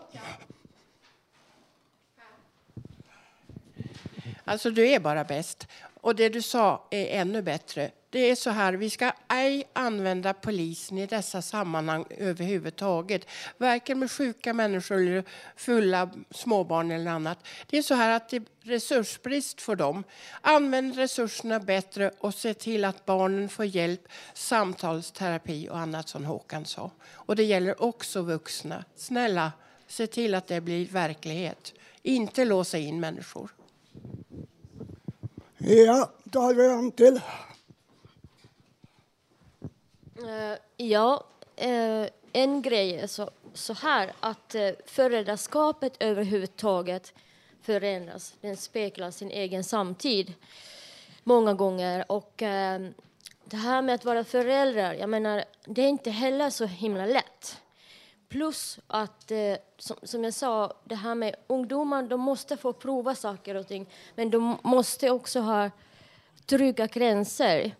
[4.46, 5.68] Alltså, du är bara bäst.
[6.02, 7.92] Och det du sa är ännu bättre.
[8.18, 13.26] Det är så här, vi ska ej använda polisen i dessa sammanhang överhuvudtaget.
[13.58, 15.24] Varken med sjuka människor eller
[15.56, 17.48] fulla småbarn eller annat.
[17.70, 20.04] Det är så här att det är resursbrist för dem.
[20.42, 26.66] Använd resurserna bättre och se till att barnen får hjälp, samtalsterapi och annat som Håkan
[26.66, 26.92] sa.
[27.12, 28.86] Och det gäller också vuxna.
[28.96, 29.52] Snälla,
[29.88, 31.74] se till att det blir verklighet.
[32.02, 33.50] Inte låsa in människor.
[35.58, 37.22] Ja, då har vi en till.
[40.24, 41.24] Uh, ja,
[41.66, 47.14] uh, en grej är så, så här att uh, föräldraskapet överhuvudtaget
[47.62, 48.36] förändras.
[48.42, 50.34] Den speglar sin egen samtid
[51.24, 52.12] många gånger.
[52.12, 52.90] Och uh,
[53.50, 57.62] det här med att vara föräldrar, jag menar, det är inte heller så himla lätt.
[58.30, 63.16] Plus att, eh, som, som, jag sa, det här med ungdomar, de måste få prova
[63.16, 63.90] saker och ting.
[64.16, 65.70] Men de måste också ha
[66.46, 67.76] trygga gränser.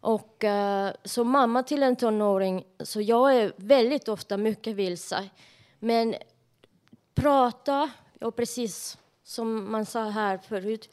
[0.00, 5.28] Och uh, som mamma till en tonåring, så jag är väldigt ofta mycket vilse.
[5.78, 6.14] Men
[7.14, 7.90] prata,
[8.20, 10.90] och precis som man sa här förut,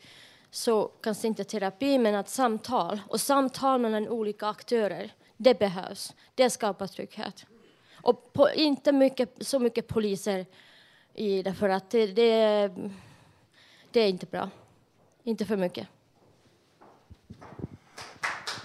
[0.51, 2.99] så kanske inte terapi, men att samtal.
[3.08, 6.16] Och samtal mellan olika aktörer, det behövs.
[6.36, 7.45] Det skapar trygghet.
[8.01, 10.45] Och på, inte mycket, så mycket poliser
[11.14, 12.72] i det, för att det, det,
[13.91, 14.49] det är inte bra.
[15.24, 15.88] Inte för mycket.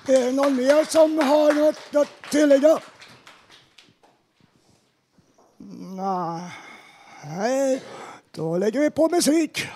[0.07, 2.79] Är det någon mer som har något att tillägga?
[7.25, 7.83] Nej,
[8.31, 9.67] då lägger vi på musik.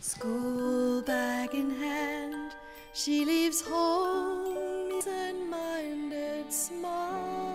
[0.00, 2.50] School bag in hand,
[2.94, 7.50] she leaves home and minded smile.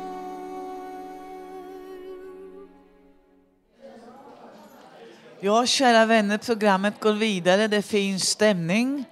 [5.39, 7.67] Ja, kära vänner, programmet går vidare.
[7.67, 9.05] Det finns stämning.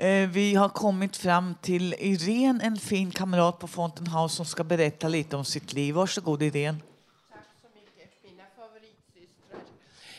[0.00, 4.64] Eh, vi har kommit fram till Irene, en fin kamrat på Fountain House som ska
[4.64, 5.94] berätta lite om sitt liv.
[5.94, 6.78] Varsågod Irene.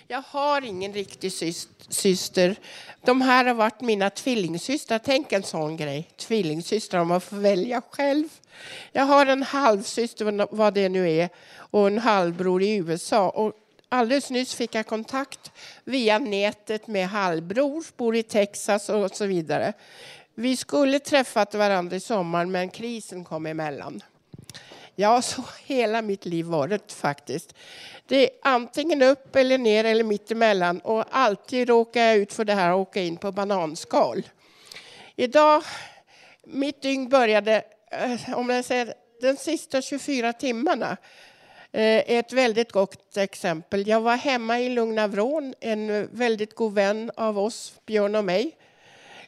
[0.07, 1.55] Jag har ingen riktig
[1.89, 2.55] syster.
[3.05, 4.99] De här har varit mina tvillingsystrar.
[4.99, 6.09] Tänk en sån grej.
[6.17, 8.27] Tvillingsystrar, om man får välja själv.
[8.91, 13.29] Jag har en halvsyster, vad det nu är, och en halvbror i USA.
[13.29, 13.53] Och
[13.91, 15.51] alldeles nyss fick jag kontakt
[15.83, 19.73] via nätet med halvbror, bor i Texas och så vidare.
[20.35, 24.03] Vi skulle träffat varandra i sommar, men krisen kom emellan.
[24.95, 27.55] Ja, så hela mitt liv varit faktiskt.
[28.07, 32.45] Det är antingen upp eller ner eller mitt emellan och alltid råkar jag ut för
[32.45, 34.23] det här att åka in på bananskal.
[35.15, 35.63] Idag,
[36.43, 40.97] mitt dygn började, eh, om jag säger de sista 24 timmarna,
[41.73, 43.87] Eh, ett väldigt gott exempel.
[43.87, 48.57] Jag var hemma i Lugna Vrån, en väldigt god vän av oss, Björn och mig.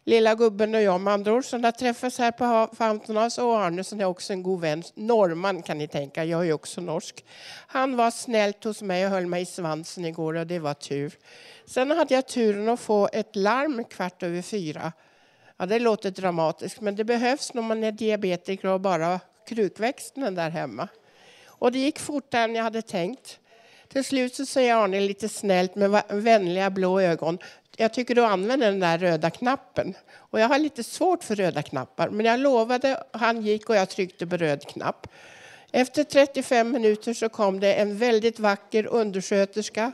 [0.04, 4.02] Lilla gubben och jag med andra ord, som har träffats här på Fountain Och Arnesson
[4.02, 4.84] är också en god vän.
[4.96, 7.26] Norrman kan ni tänka, jag är också norsk.
[7.68, 11.14] Han var snällt hos mig och höll mig i svansen igår och det var tur.
[11.66, 14.91] Sen hade jag turen att få ett larm kvart över fyra.
[15.58, 20.50] Ja, det låter dramatiskt, men det behövs när man är diabetiker och bara krukväxten där
[20.50, 20.88] hemma.
[21.64, 23.39] Och det gick fortare än jag hade tänkt.
[23.88, 27.38] Till slut så säger Arne lite snällt med vänliga blå ögon.
[27.78, 29.93] Jag tycker du använder den där röda knappen.
[30.16, 32.09] Och jag har lite svårt för röda knappar.
[32.09, 35.07] Men jag lovade, han gick och jag tryckte på röd knapp.
[35.72, 39.91] Efter 35 minuter så kom det en väldigt vacker undersköterska.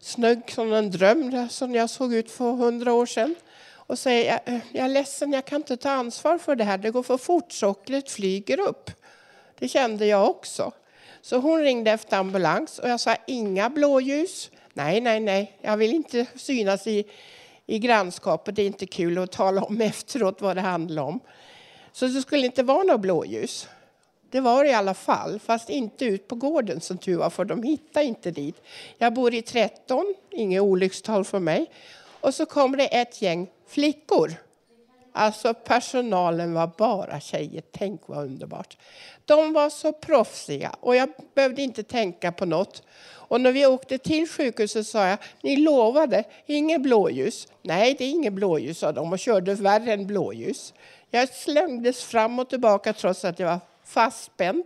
[0.00, 3.34] Snygg som en dröm som jag såg ut för hundra år sedan.
[3.74, 6.78] Och säger, jag, eh, jag är ledsen, jag kan inte ta ansvar för det här.
[6.78, 8.90] Det går för fort, sockret flyger upp.
[9.58, 10.72] Det kände jag också.
[11.22, 14.50] Så hon ringde efter ambulans och jag sa inga blåljus.
[14.72, 17.04] Nej, nej, nej, jag vill inte synas i,
[17.66, 18.56] i grannskapet.
[18.56, 21.20] Det är inte kul att tala om efteråt vad det handlar om.
[21.92, 23.68] Så det skulle inte vara något blåljus.
[24.30, 27.44] Det var det i alla fall, fast inte ut på gården som tur var, för
[27.44, 28.62] de hittade inte dit.
[28.98, 31.70] Jag bor i 13, inget olyckstal för mig.
[32.20, 34.34] Och så kom det ett gäng flickor.
[35.12, 38.76] Alltså personalen var bara tjejer, tänk vad underbart.
[39.24, 42.82] De var så proffsiga och jag behövde inte tänka på något.
[43.32, 47.48] Och när vi åkte till sjukhuset sa jag, ni lovade inget blåljus.
[47.62, 50.74] Nej, det är inget blåljus, sa de och körde värre än blåljus.
[51.10, 54.64] Jag slängdes fram och tillbaka trots att jag var fastspänd.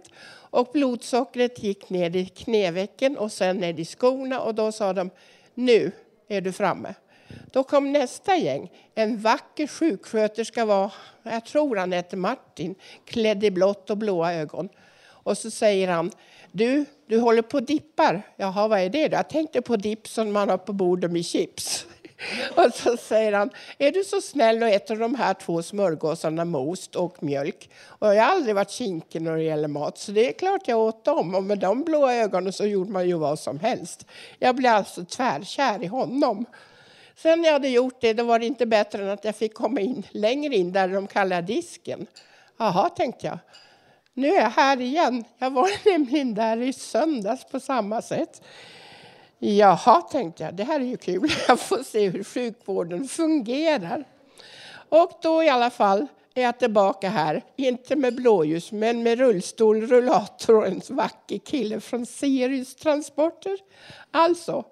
[0.51, 5.11] Och blodsockret gick ner i knävecken och sen ner i skorna och då sa de,
[5.55, 5.93] nu
[6.29, 6.95] är du framme.
[7.53, 8.71] Då kom nästa gäng.
[8.95, 12.75] En vacker sjuksköterska var, jag tror han hette Martin,
[13.05, 14.69] klädd i blått och blåa ögon.
[15.09, 16.11] Och så säger han,
[16.53, 18.23] du, du håller på och dippar.
[18.37, 19.17] Jaha, vad är det då?
[19.17, 21.87] Jag tänkte på dipp som man har på bordet med chips.
[22.57, 26.61] Och så säger han, är du så snäll och äter de här två smörgåsarna med
[26.61, 27.71] ost och mjölk?
[27.87, 30.79] Och jag har aldrig varit kinkig när det gäller mat, så det är klart jag
[30.79, 31.35] åt dem.
[31.35, 34.07] Och med de blåa ögonen så gjorde man ju vad som helst.
[34.39, 36.47] Jag blev alltså tvärkär i honom.
[37.17, 39.55] Sen när jag hade gjort det, då var det inte bättre än att jag fick
[39.55, 42.07] komma in längre in där de kallar disken.
[42.57, 43.39] Jaha, tänkte jag.
[44.15, 45.25] Nu är jag här igen.
[45.39, 48.43] Jag var nämligen där i söndags på samma sätt.
[49.39, 51.33] Jaha, tänkte jag, det här är ju kul.
[51.49, 54.05] Jag får se hur sjukvården fungerar.
[54.89, 59.87] Och då i alla fall är jag tillbaka här, inte med blåljus, men med rullstol,
[59.87, 63.59] rullator och en vacker kille från Sirius Transporter.
[64.11, 64.65] Alltså,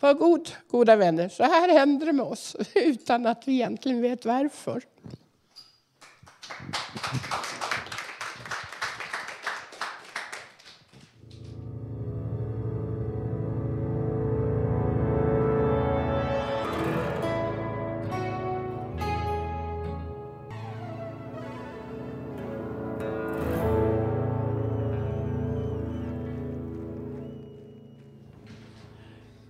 [0.00, 4.24] var god, goda vänner, så här händer det med oss utan att vi egentligen vet
[4.24, 4.82] varför.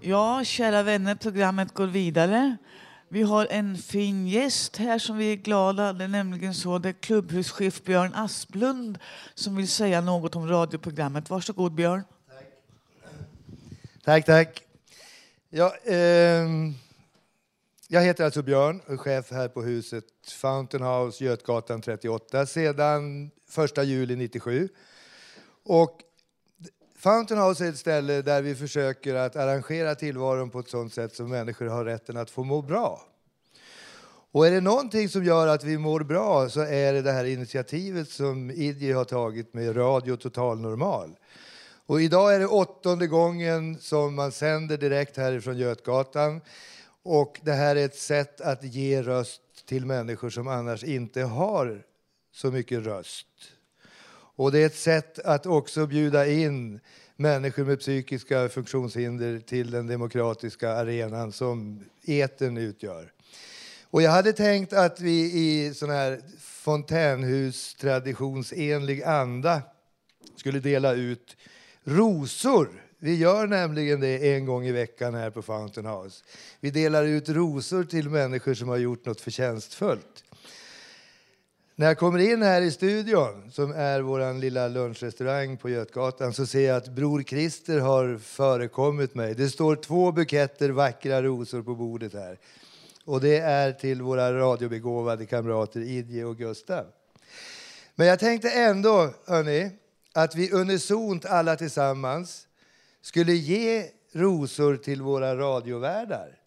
[0.01, 2.57] Ja, kära vänner, programmet går vidare.
[3.09, 5.93] Vi har en fin gäst här som vi är glada.
[5.93, 8.99] Det är nämligen så det är klubbhuschef Björn Asplund
[9.35, 11.31] som vill säga något om radioprogrammet.
[11.31, 12.03] Varsågod Björn.
[14.05, 14.63] Tack, tack.
[15.51, 16.47] Ja, eh,
[17.89, 20.05] jag heter alltså Björn och är chef här på huset
[20.41, 23.31] Fountain House, Götgatan 38 sedan
[23.77, 24.69] 1 juli 97.
[25.65, 26.03] Och
[26.99, 31.15] Fountain House är ett ställe där vi försöker att arrangera tillvaron på ett sådant sätt
[31.15, 33.03] som människor har rätten att få må bra.
[34.33, 37.25] Och är det någonting som gör att vi mår bra så är det det här
[37.25, 41.17] initiativet som Idje har tagit med Radio Total Normal.
[41.87, 46.41] Och idag är det åttonde gången som man sänder direkt härifrån Götgatan.
[47.03, 51.83] Och det här är ett sätt att ge röst till människor som annars inte har
[52.33, 53.27] så mycket röst.
[54.39, 56.81] Och det är ett sätt att också bjuda in
[57.17, 63.13] människor med psykiska funktionshinder till den demokratiska arenan som eten utgör.
[63.91, 69.63] Och jag hade tänkt att vi i sån här fontänhus-traditionsenlig anda
[70.37, 71.37] skulle dela ut
[71.85, 72.69] rosor.
[72.99, 76.25] Vi gör nämligen det en gång i veckan här på Fountain House.
[76.61, 80.25] Vi delar ut rosor till människor som har gjort något förtjänstfullt.
[81.79, 86.47] När jag kommer in här i studion, som är vår lilla lunchrestaurang på Götgatan, så
[86.47, 89.35] ser jag att Bror Christer har förekommit mig.
[89.35, 92.39] Det står två buketter vackra rosor på bordet här.
[93.05, 96.87] Och det är till våra radiobegåvade kamrater Idje och Gustav.
[97.95, 99.71] Men jag tänkte ändå, hörni,
[100.15, 102.47] att vi unisont alla tillsammans
[103.03, 106.39] skulle ge rosor till våra radiovärdar.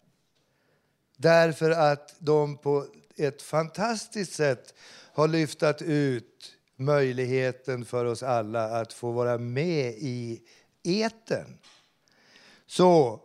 [1.16, 2.86] Därför att de på
[3.16, 4.74] ett fantastiskt sätt
[5.12, 10.42] har lyftat ut möjligheten för oss alla att få vara med i
[10.82, 11.58] eten.
[12.66, 13.20] Så,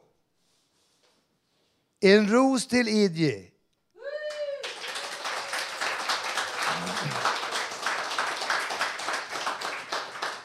[1.99, 3.43] en ros till Idje.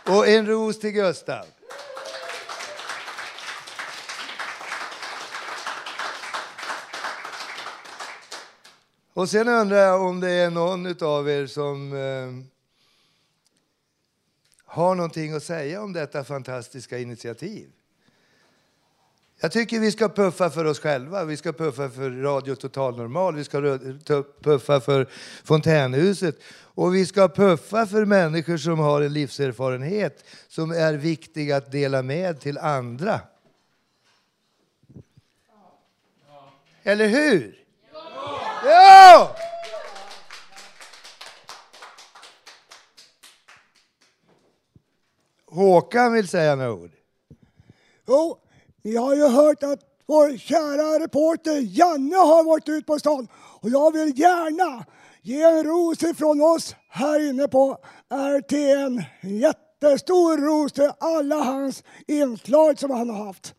[0.04, 1.46] Och en ros till Gustav.
[9.14, 12.52] Och sen undrar jag om det är någon av er som eh,
[14.64, 17.70] har någonting att säga om detta fantastiska initiativ.
[19.40, 23.34] Jag tycker vi ska puffa för oss själva, vi ska puffa för Radio Total Normal,
[23.34, 23.78] vi ska
[24.42, 25.08] puffa för
[25.44, 31.72] Fontänhuset och vi ska puffa för människor som har en livserfarenhet som är viktig att
[31.72, 33.20] dela med till andra.
[36.82, 37.61] Eller hur?
[38.64, 39.36] Ja!
[45.50, 46.90] Håkan vill säga några ord.
[48.08, 48.38] Jo,
[48.82, 53.70] ni har ju hört att vår kära reporter Janne har varit ute på stan och
[53.70, 54.84] jag vill gärna
[55.22, 57.78] ge en ros ifrån oss här inne på
[58.10, 59.04] RTN.
[59.20, 63.54] En jättestor ros till alla hans inslag som han har haft.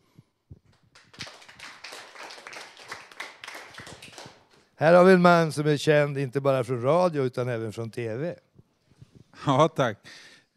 [4.76, 7.90] Här har vi en man som är känd inte bara från radio utan även från
[7.90, 8.34] tv.
[9.46, 9.98] Ja, tack.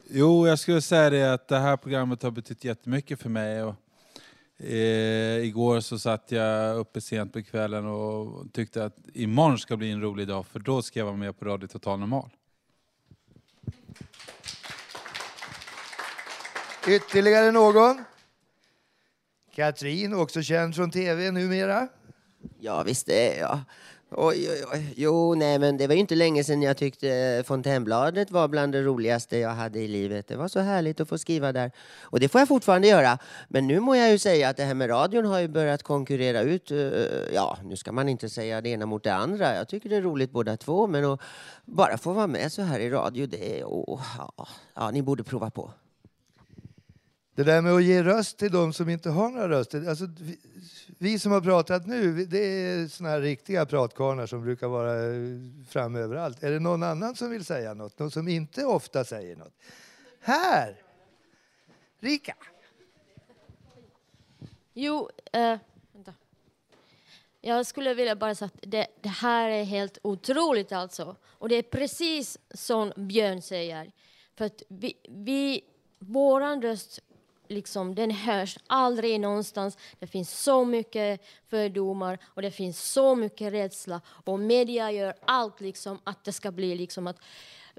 [0.09, 3.63] Jo, jag skulle säga det att det här programmet har betytt jättemycket för mig.
[3.63, 3.75] Och,
[4.57, 9.91] eh, igår så satt jag uppe sent på kvällen och tyckte att imorgon ska bli
[9.91, 12.29] en rolig dag för då ska jag vara med på Radio Total Normal.
[16.87, 18.03] Ytterligare någon?
[19.55, 21.87] Katrin, också känd från tv numera.
[22.59, 23.59] Ja, visst det är jag.
[24.09, 24.93] Oj, oj, oj.
[24.95, 28.81] Jo, nej, men det var ju inte länge sedan jag tyckte Fontänbladet var bland det
[28.81, 30.27] roligaste jag hade i livet.
[30.27, 31.71] Det var så härligt att få skriva där.
[32.01, 33.17] Och det får jag fortfarande göra.
[33.47, 36.41] Men nu må jag ju säga att det här med radion har ju börjat konkurrera
[36.41, 36.71] ut.
[36.71, 36.77] Eh,
[37.33, 39.55] ja, nu ska man inte säga det ena mot det andra.
[39.55, 40.87] Jag tycker det är roligt båda två.
[40.87, 41.21] Men att
[41.65, 43.63] bara få vara med så här i radio, det är...
[43.65, 45.71] oh, ja, ja, ni borde prova på.
[47.37, 49.89] Det där med att ge röst till de som inte har några röster.
[49.89, 50.39] Alltså, vi,
[50.97, 55.21] vi som har pratat nu, det är såna här riktiga pratkvarnar som brukar vara eh,
[55.69, 56.43] framme överallt.
[56.43, 57.99] Är det någon annan som vill säga något?
[57.99, 59.53] Någon som inte ofta säger något?
[60.19, 60.81] Här!
[61.99, 62.35] Rika!
[64.73, 65.57] Jo, eh,
[65.93, 66.13] vänta.
[67.41, 71.15] Jag skulle vilja bara säga att det, det här är helt otroligt alltså.
[71.23, 73.91] Och det är precis som Björn säger.
[74.35, 75.63] För att vi, vi
[75.99, 76.99] våran röst,
[77.49, 79.77] liksom, den hörs aldrig någonstans.
[79.99, 84.01] Det finns så mycket fördomar och det finns så mycket rädsla.
[84.07, 87.19] Och media gör allt liksom att det ska bli liksom att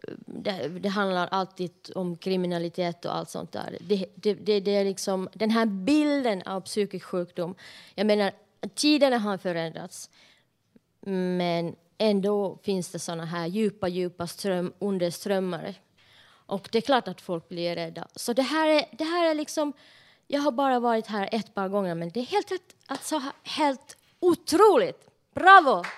[0.03, 3.79] eh, det, det handlar alltid om kriminalitet och allt sånt där.
[3.81, 7.55] Det, det, det, det är liksom, den här bilden av psykisk sjukdom,
[7.95, 8.33] jag menar,
[8.75, 10.11] tiderna har förändrats.
[11.01, 15.75] Men ändå finns det såna här djupa, djupa ström, underströmmar.
[16.49, 18.09] Och det är klart att folk blir rädda.
[18.15, 19.73] Så det här är, det här är liksom,
[20.27, 22.53] jag har bara varit här ett par gånger, men det är helt,
[22.87, 25.01] alltså, helt otroligt.
[25.35, 25.85] Bravo!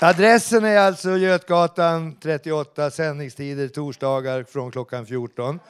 [0.00, 5.60] Adressen är alltså Götgatan 38, sändningstider torsdagar från klockan 14.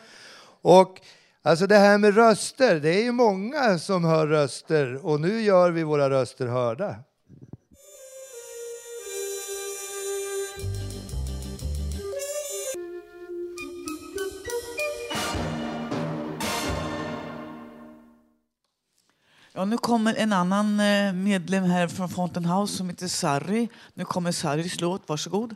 [0.62, 1.00] Och
[1.42, 5.70] alltså det här med röster, det är ju många som hör röster och nu gör
[5.70, 6.96] vi våra röster hörda.
[19.60, 23.68] Ja, nu kommer en annan eh, medlem här från Fountain House som heter Sarri.
[23.94, 25.08] Nu kommer Sarris låt.
[25.08, 25.54] Varsågod.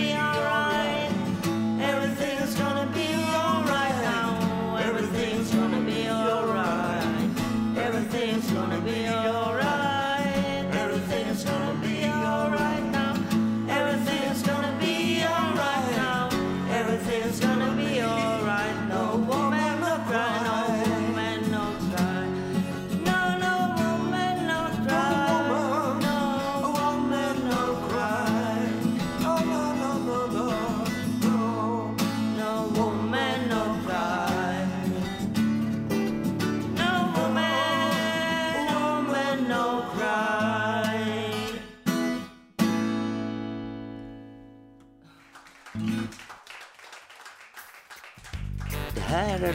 [0.00, 0.29] we are.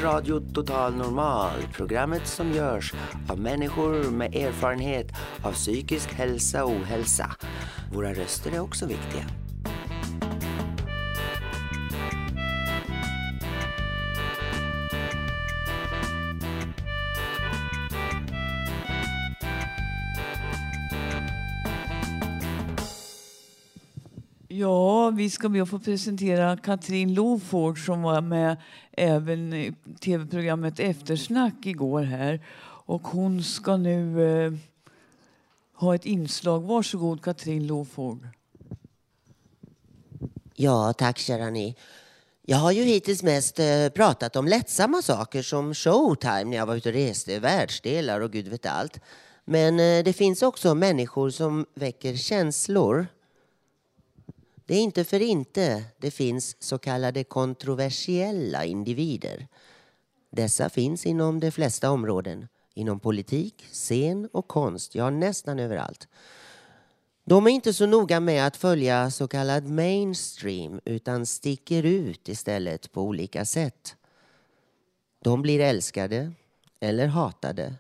[0.06, 2.93] Radio Total Normal, programmet som görs
[3.30, 5.08] av människor med erfarenhet
[5.43, 7.36] av psykisk hälsa och ohälsa.
[7.93, 9.45] Våra röster är också viktiga.
[25.26, 28.58] Vi ska be att få presentera Katrin Loford som var med
[28.92, 32.46] även i tv-programmet Eftersnack igår här.
[32.86, 34.54] Och hon ska nu eh,
[35.74, 36.60] ha ett inslag.
[36.60, 38.28] Varsågod Katrin Loford.
[40.54, 41.76] Ja, tack kära ni.
[42.42, 46.76] Jag har ju hittills mest eh, pratat om lättsamma saker som showtime när jag var
[46.76, 49.00] ute och reste, världsdelar och gud vet allt.
[49.46, 53.08] Men eh, det finns också människor som väcker känslor.
[54.66, 59.47] Det är inte för inte det finns så kallade kontroversiella individer.
[60.30, 62.47] Dessa finns inom de flesta områden.
[62.74, 66.07] Inom politik, scen och konst, ja nästan överallt.
[67.24, 72.91] De är inte så noga med att följa så kallad mainstream utan sticker ut istället
[72.91, 73.95] på olika sätt.
[75.20, 76.32] De blir älskade
[76.80, 77.76] eller hatade.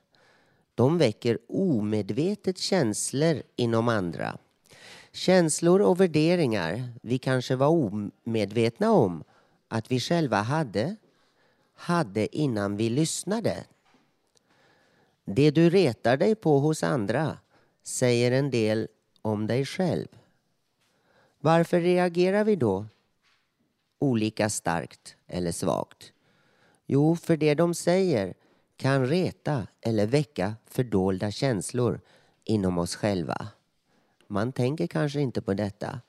[0.75, 4.37] De väcker omedvetet känslor inom andra.
[5.15, 9.23] Känslor och värderingar vi kanske var omedvetna om
[9.67, 10.95] att vi själva hade,
[11.75, 13.65] hade innan vi lyssnade.
[15.25, 17.37] Det du retar dig på hos andra
[17.83, 18.87] säger en del
[19.21, 20.07] om dig själv.
[21.39, 22.85] Varför reagerar vi då
[23.99, 26.13] olika starkt eller svagt?
[26.85, 28.33] Jo, för det de säger
[28.77, 32.01] kan reta eller väcka fördolda känslor
[32.43, 33.47] inom oss själva.
[34.27, 35.99] Man tänker kanske inte på detta.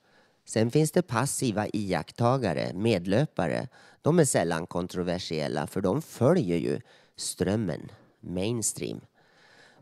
[0.45, 3.69] Sen finns det passiva iakttagare, medlöpare.
[4.03, 6.81] De är sällan kontroversiella för de följer ju
[7.17, 9.01] strömmen, mainstream.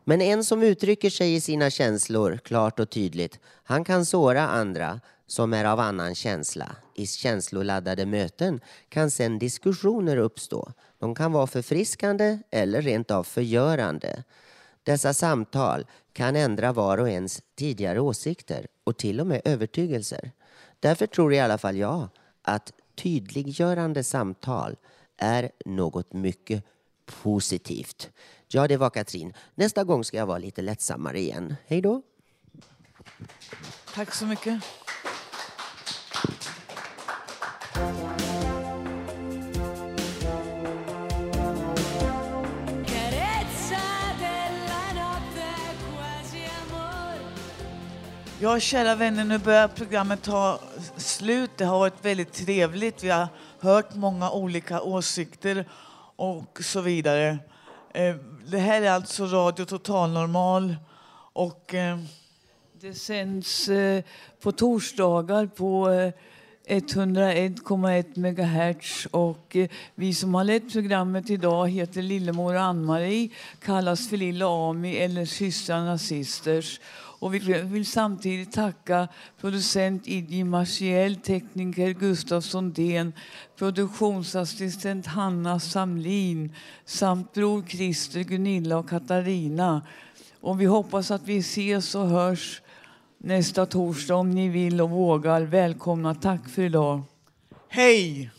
[0.03, 5.01] Men en som uttrycker sig i sina känslor klart och tydligt, han kan såra andra
[5.27, 6.75] som är av annan känsla.
[6.93, 10.71] I känsloladdade möten kan sen diskussioner uppstå.
[10.99, 14.23] De kan vara förfriskande eller rent av förgörande.
[14.83, 15.85] Dessa samtal
[16.15, 20.31] kan ändra var och ens tidigare åsikter och till och med övertygelser.
[20.79, 22.07] Därför tror i alla fall jag
[22.41, 24.75] att tydliggörande samtal
[25.17, 26.63] är något mycket
[27.05, 28.09] positivt.
[28.47, 29.33] Ja, det var Katrin.
[29.55, 31.55] Nästa gång ska jag vara lite lättsammare igen.
[31.65, 32.01] Hej då!
[33.93, 34.63] Tack så mycket.
[48.45, 50.59] Ja, kära vänner, nu börjar programmet ta
[50.97, 51.51] slut.
[51.57, 53.03] Det har varit väldigt trevligt.
[53.03, 53.27] Vi har
[53.59, 55.65] hört många olika åsikter
[56.15, 57.37] och så vidare.
[57.93, 58.15] Eh,
[58.47, 60.75] det här är alltså Radio Total Normal
[61.33, 61.99] och eh,
[62.81, 64.03] Det sänds eh,
[64.41, 65.89] på torsdagar på
[66.67, 69.57] 101,1 megahertz och
[69.95, 73.29] vi som har lett programmet idag heter Lillemor Ann-Marie,
[73.59, 76.79] kallas för Lilla Ami eller Systrarna Sisters.
[77.25, 79.07] Och vi vill samtidigt tacka
[79.41, 83.13] producent Idi Marciel, tekniker Gustav Sondén,
[83.55, 86.55] produktionsassistent Hanna Samlin
[86.85, 89.81] samt bror Christer, Gunilla och Katarina.
[90.41, 92.61] Och vi hoppas att vi ses och hörs
[93.17, 95.41] nästa torsdag om ni vill och vågar.
[95.41, 96.15] Välkomna.
[96.15, 97.01] Tack för idag.
[97.69, 98.31] Hej!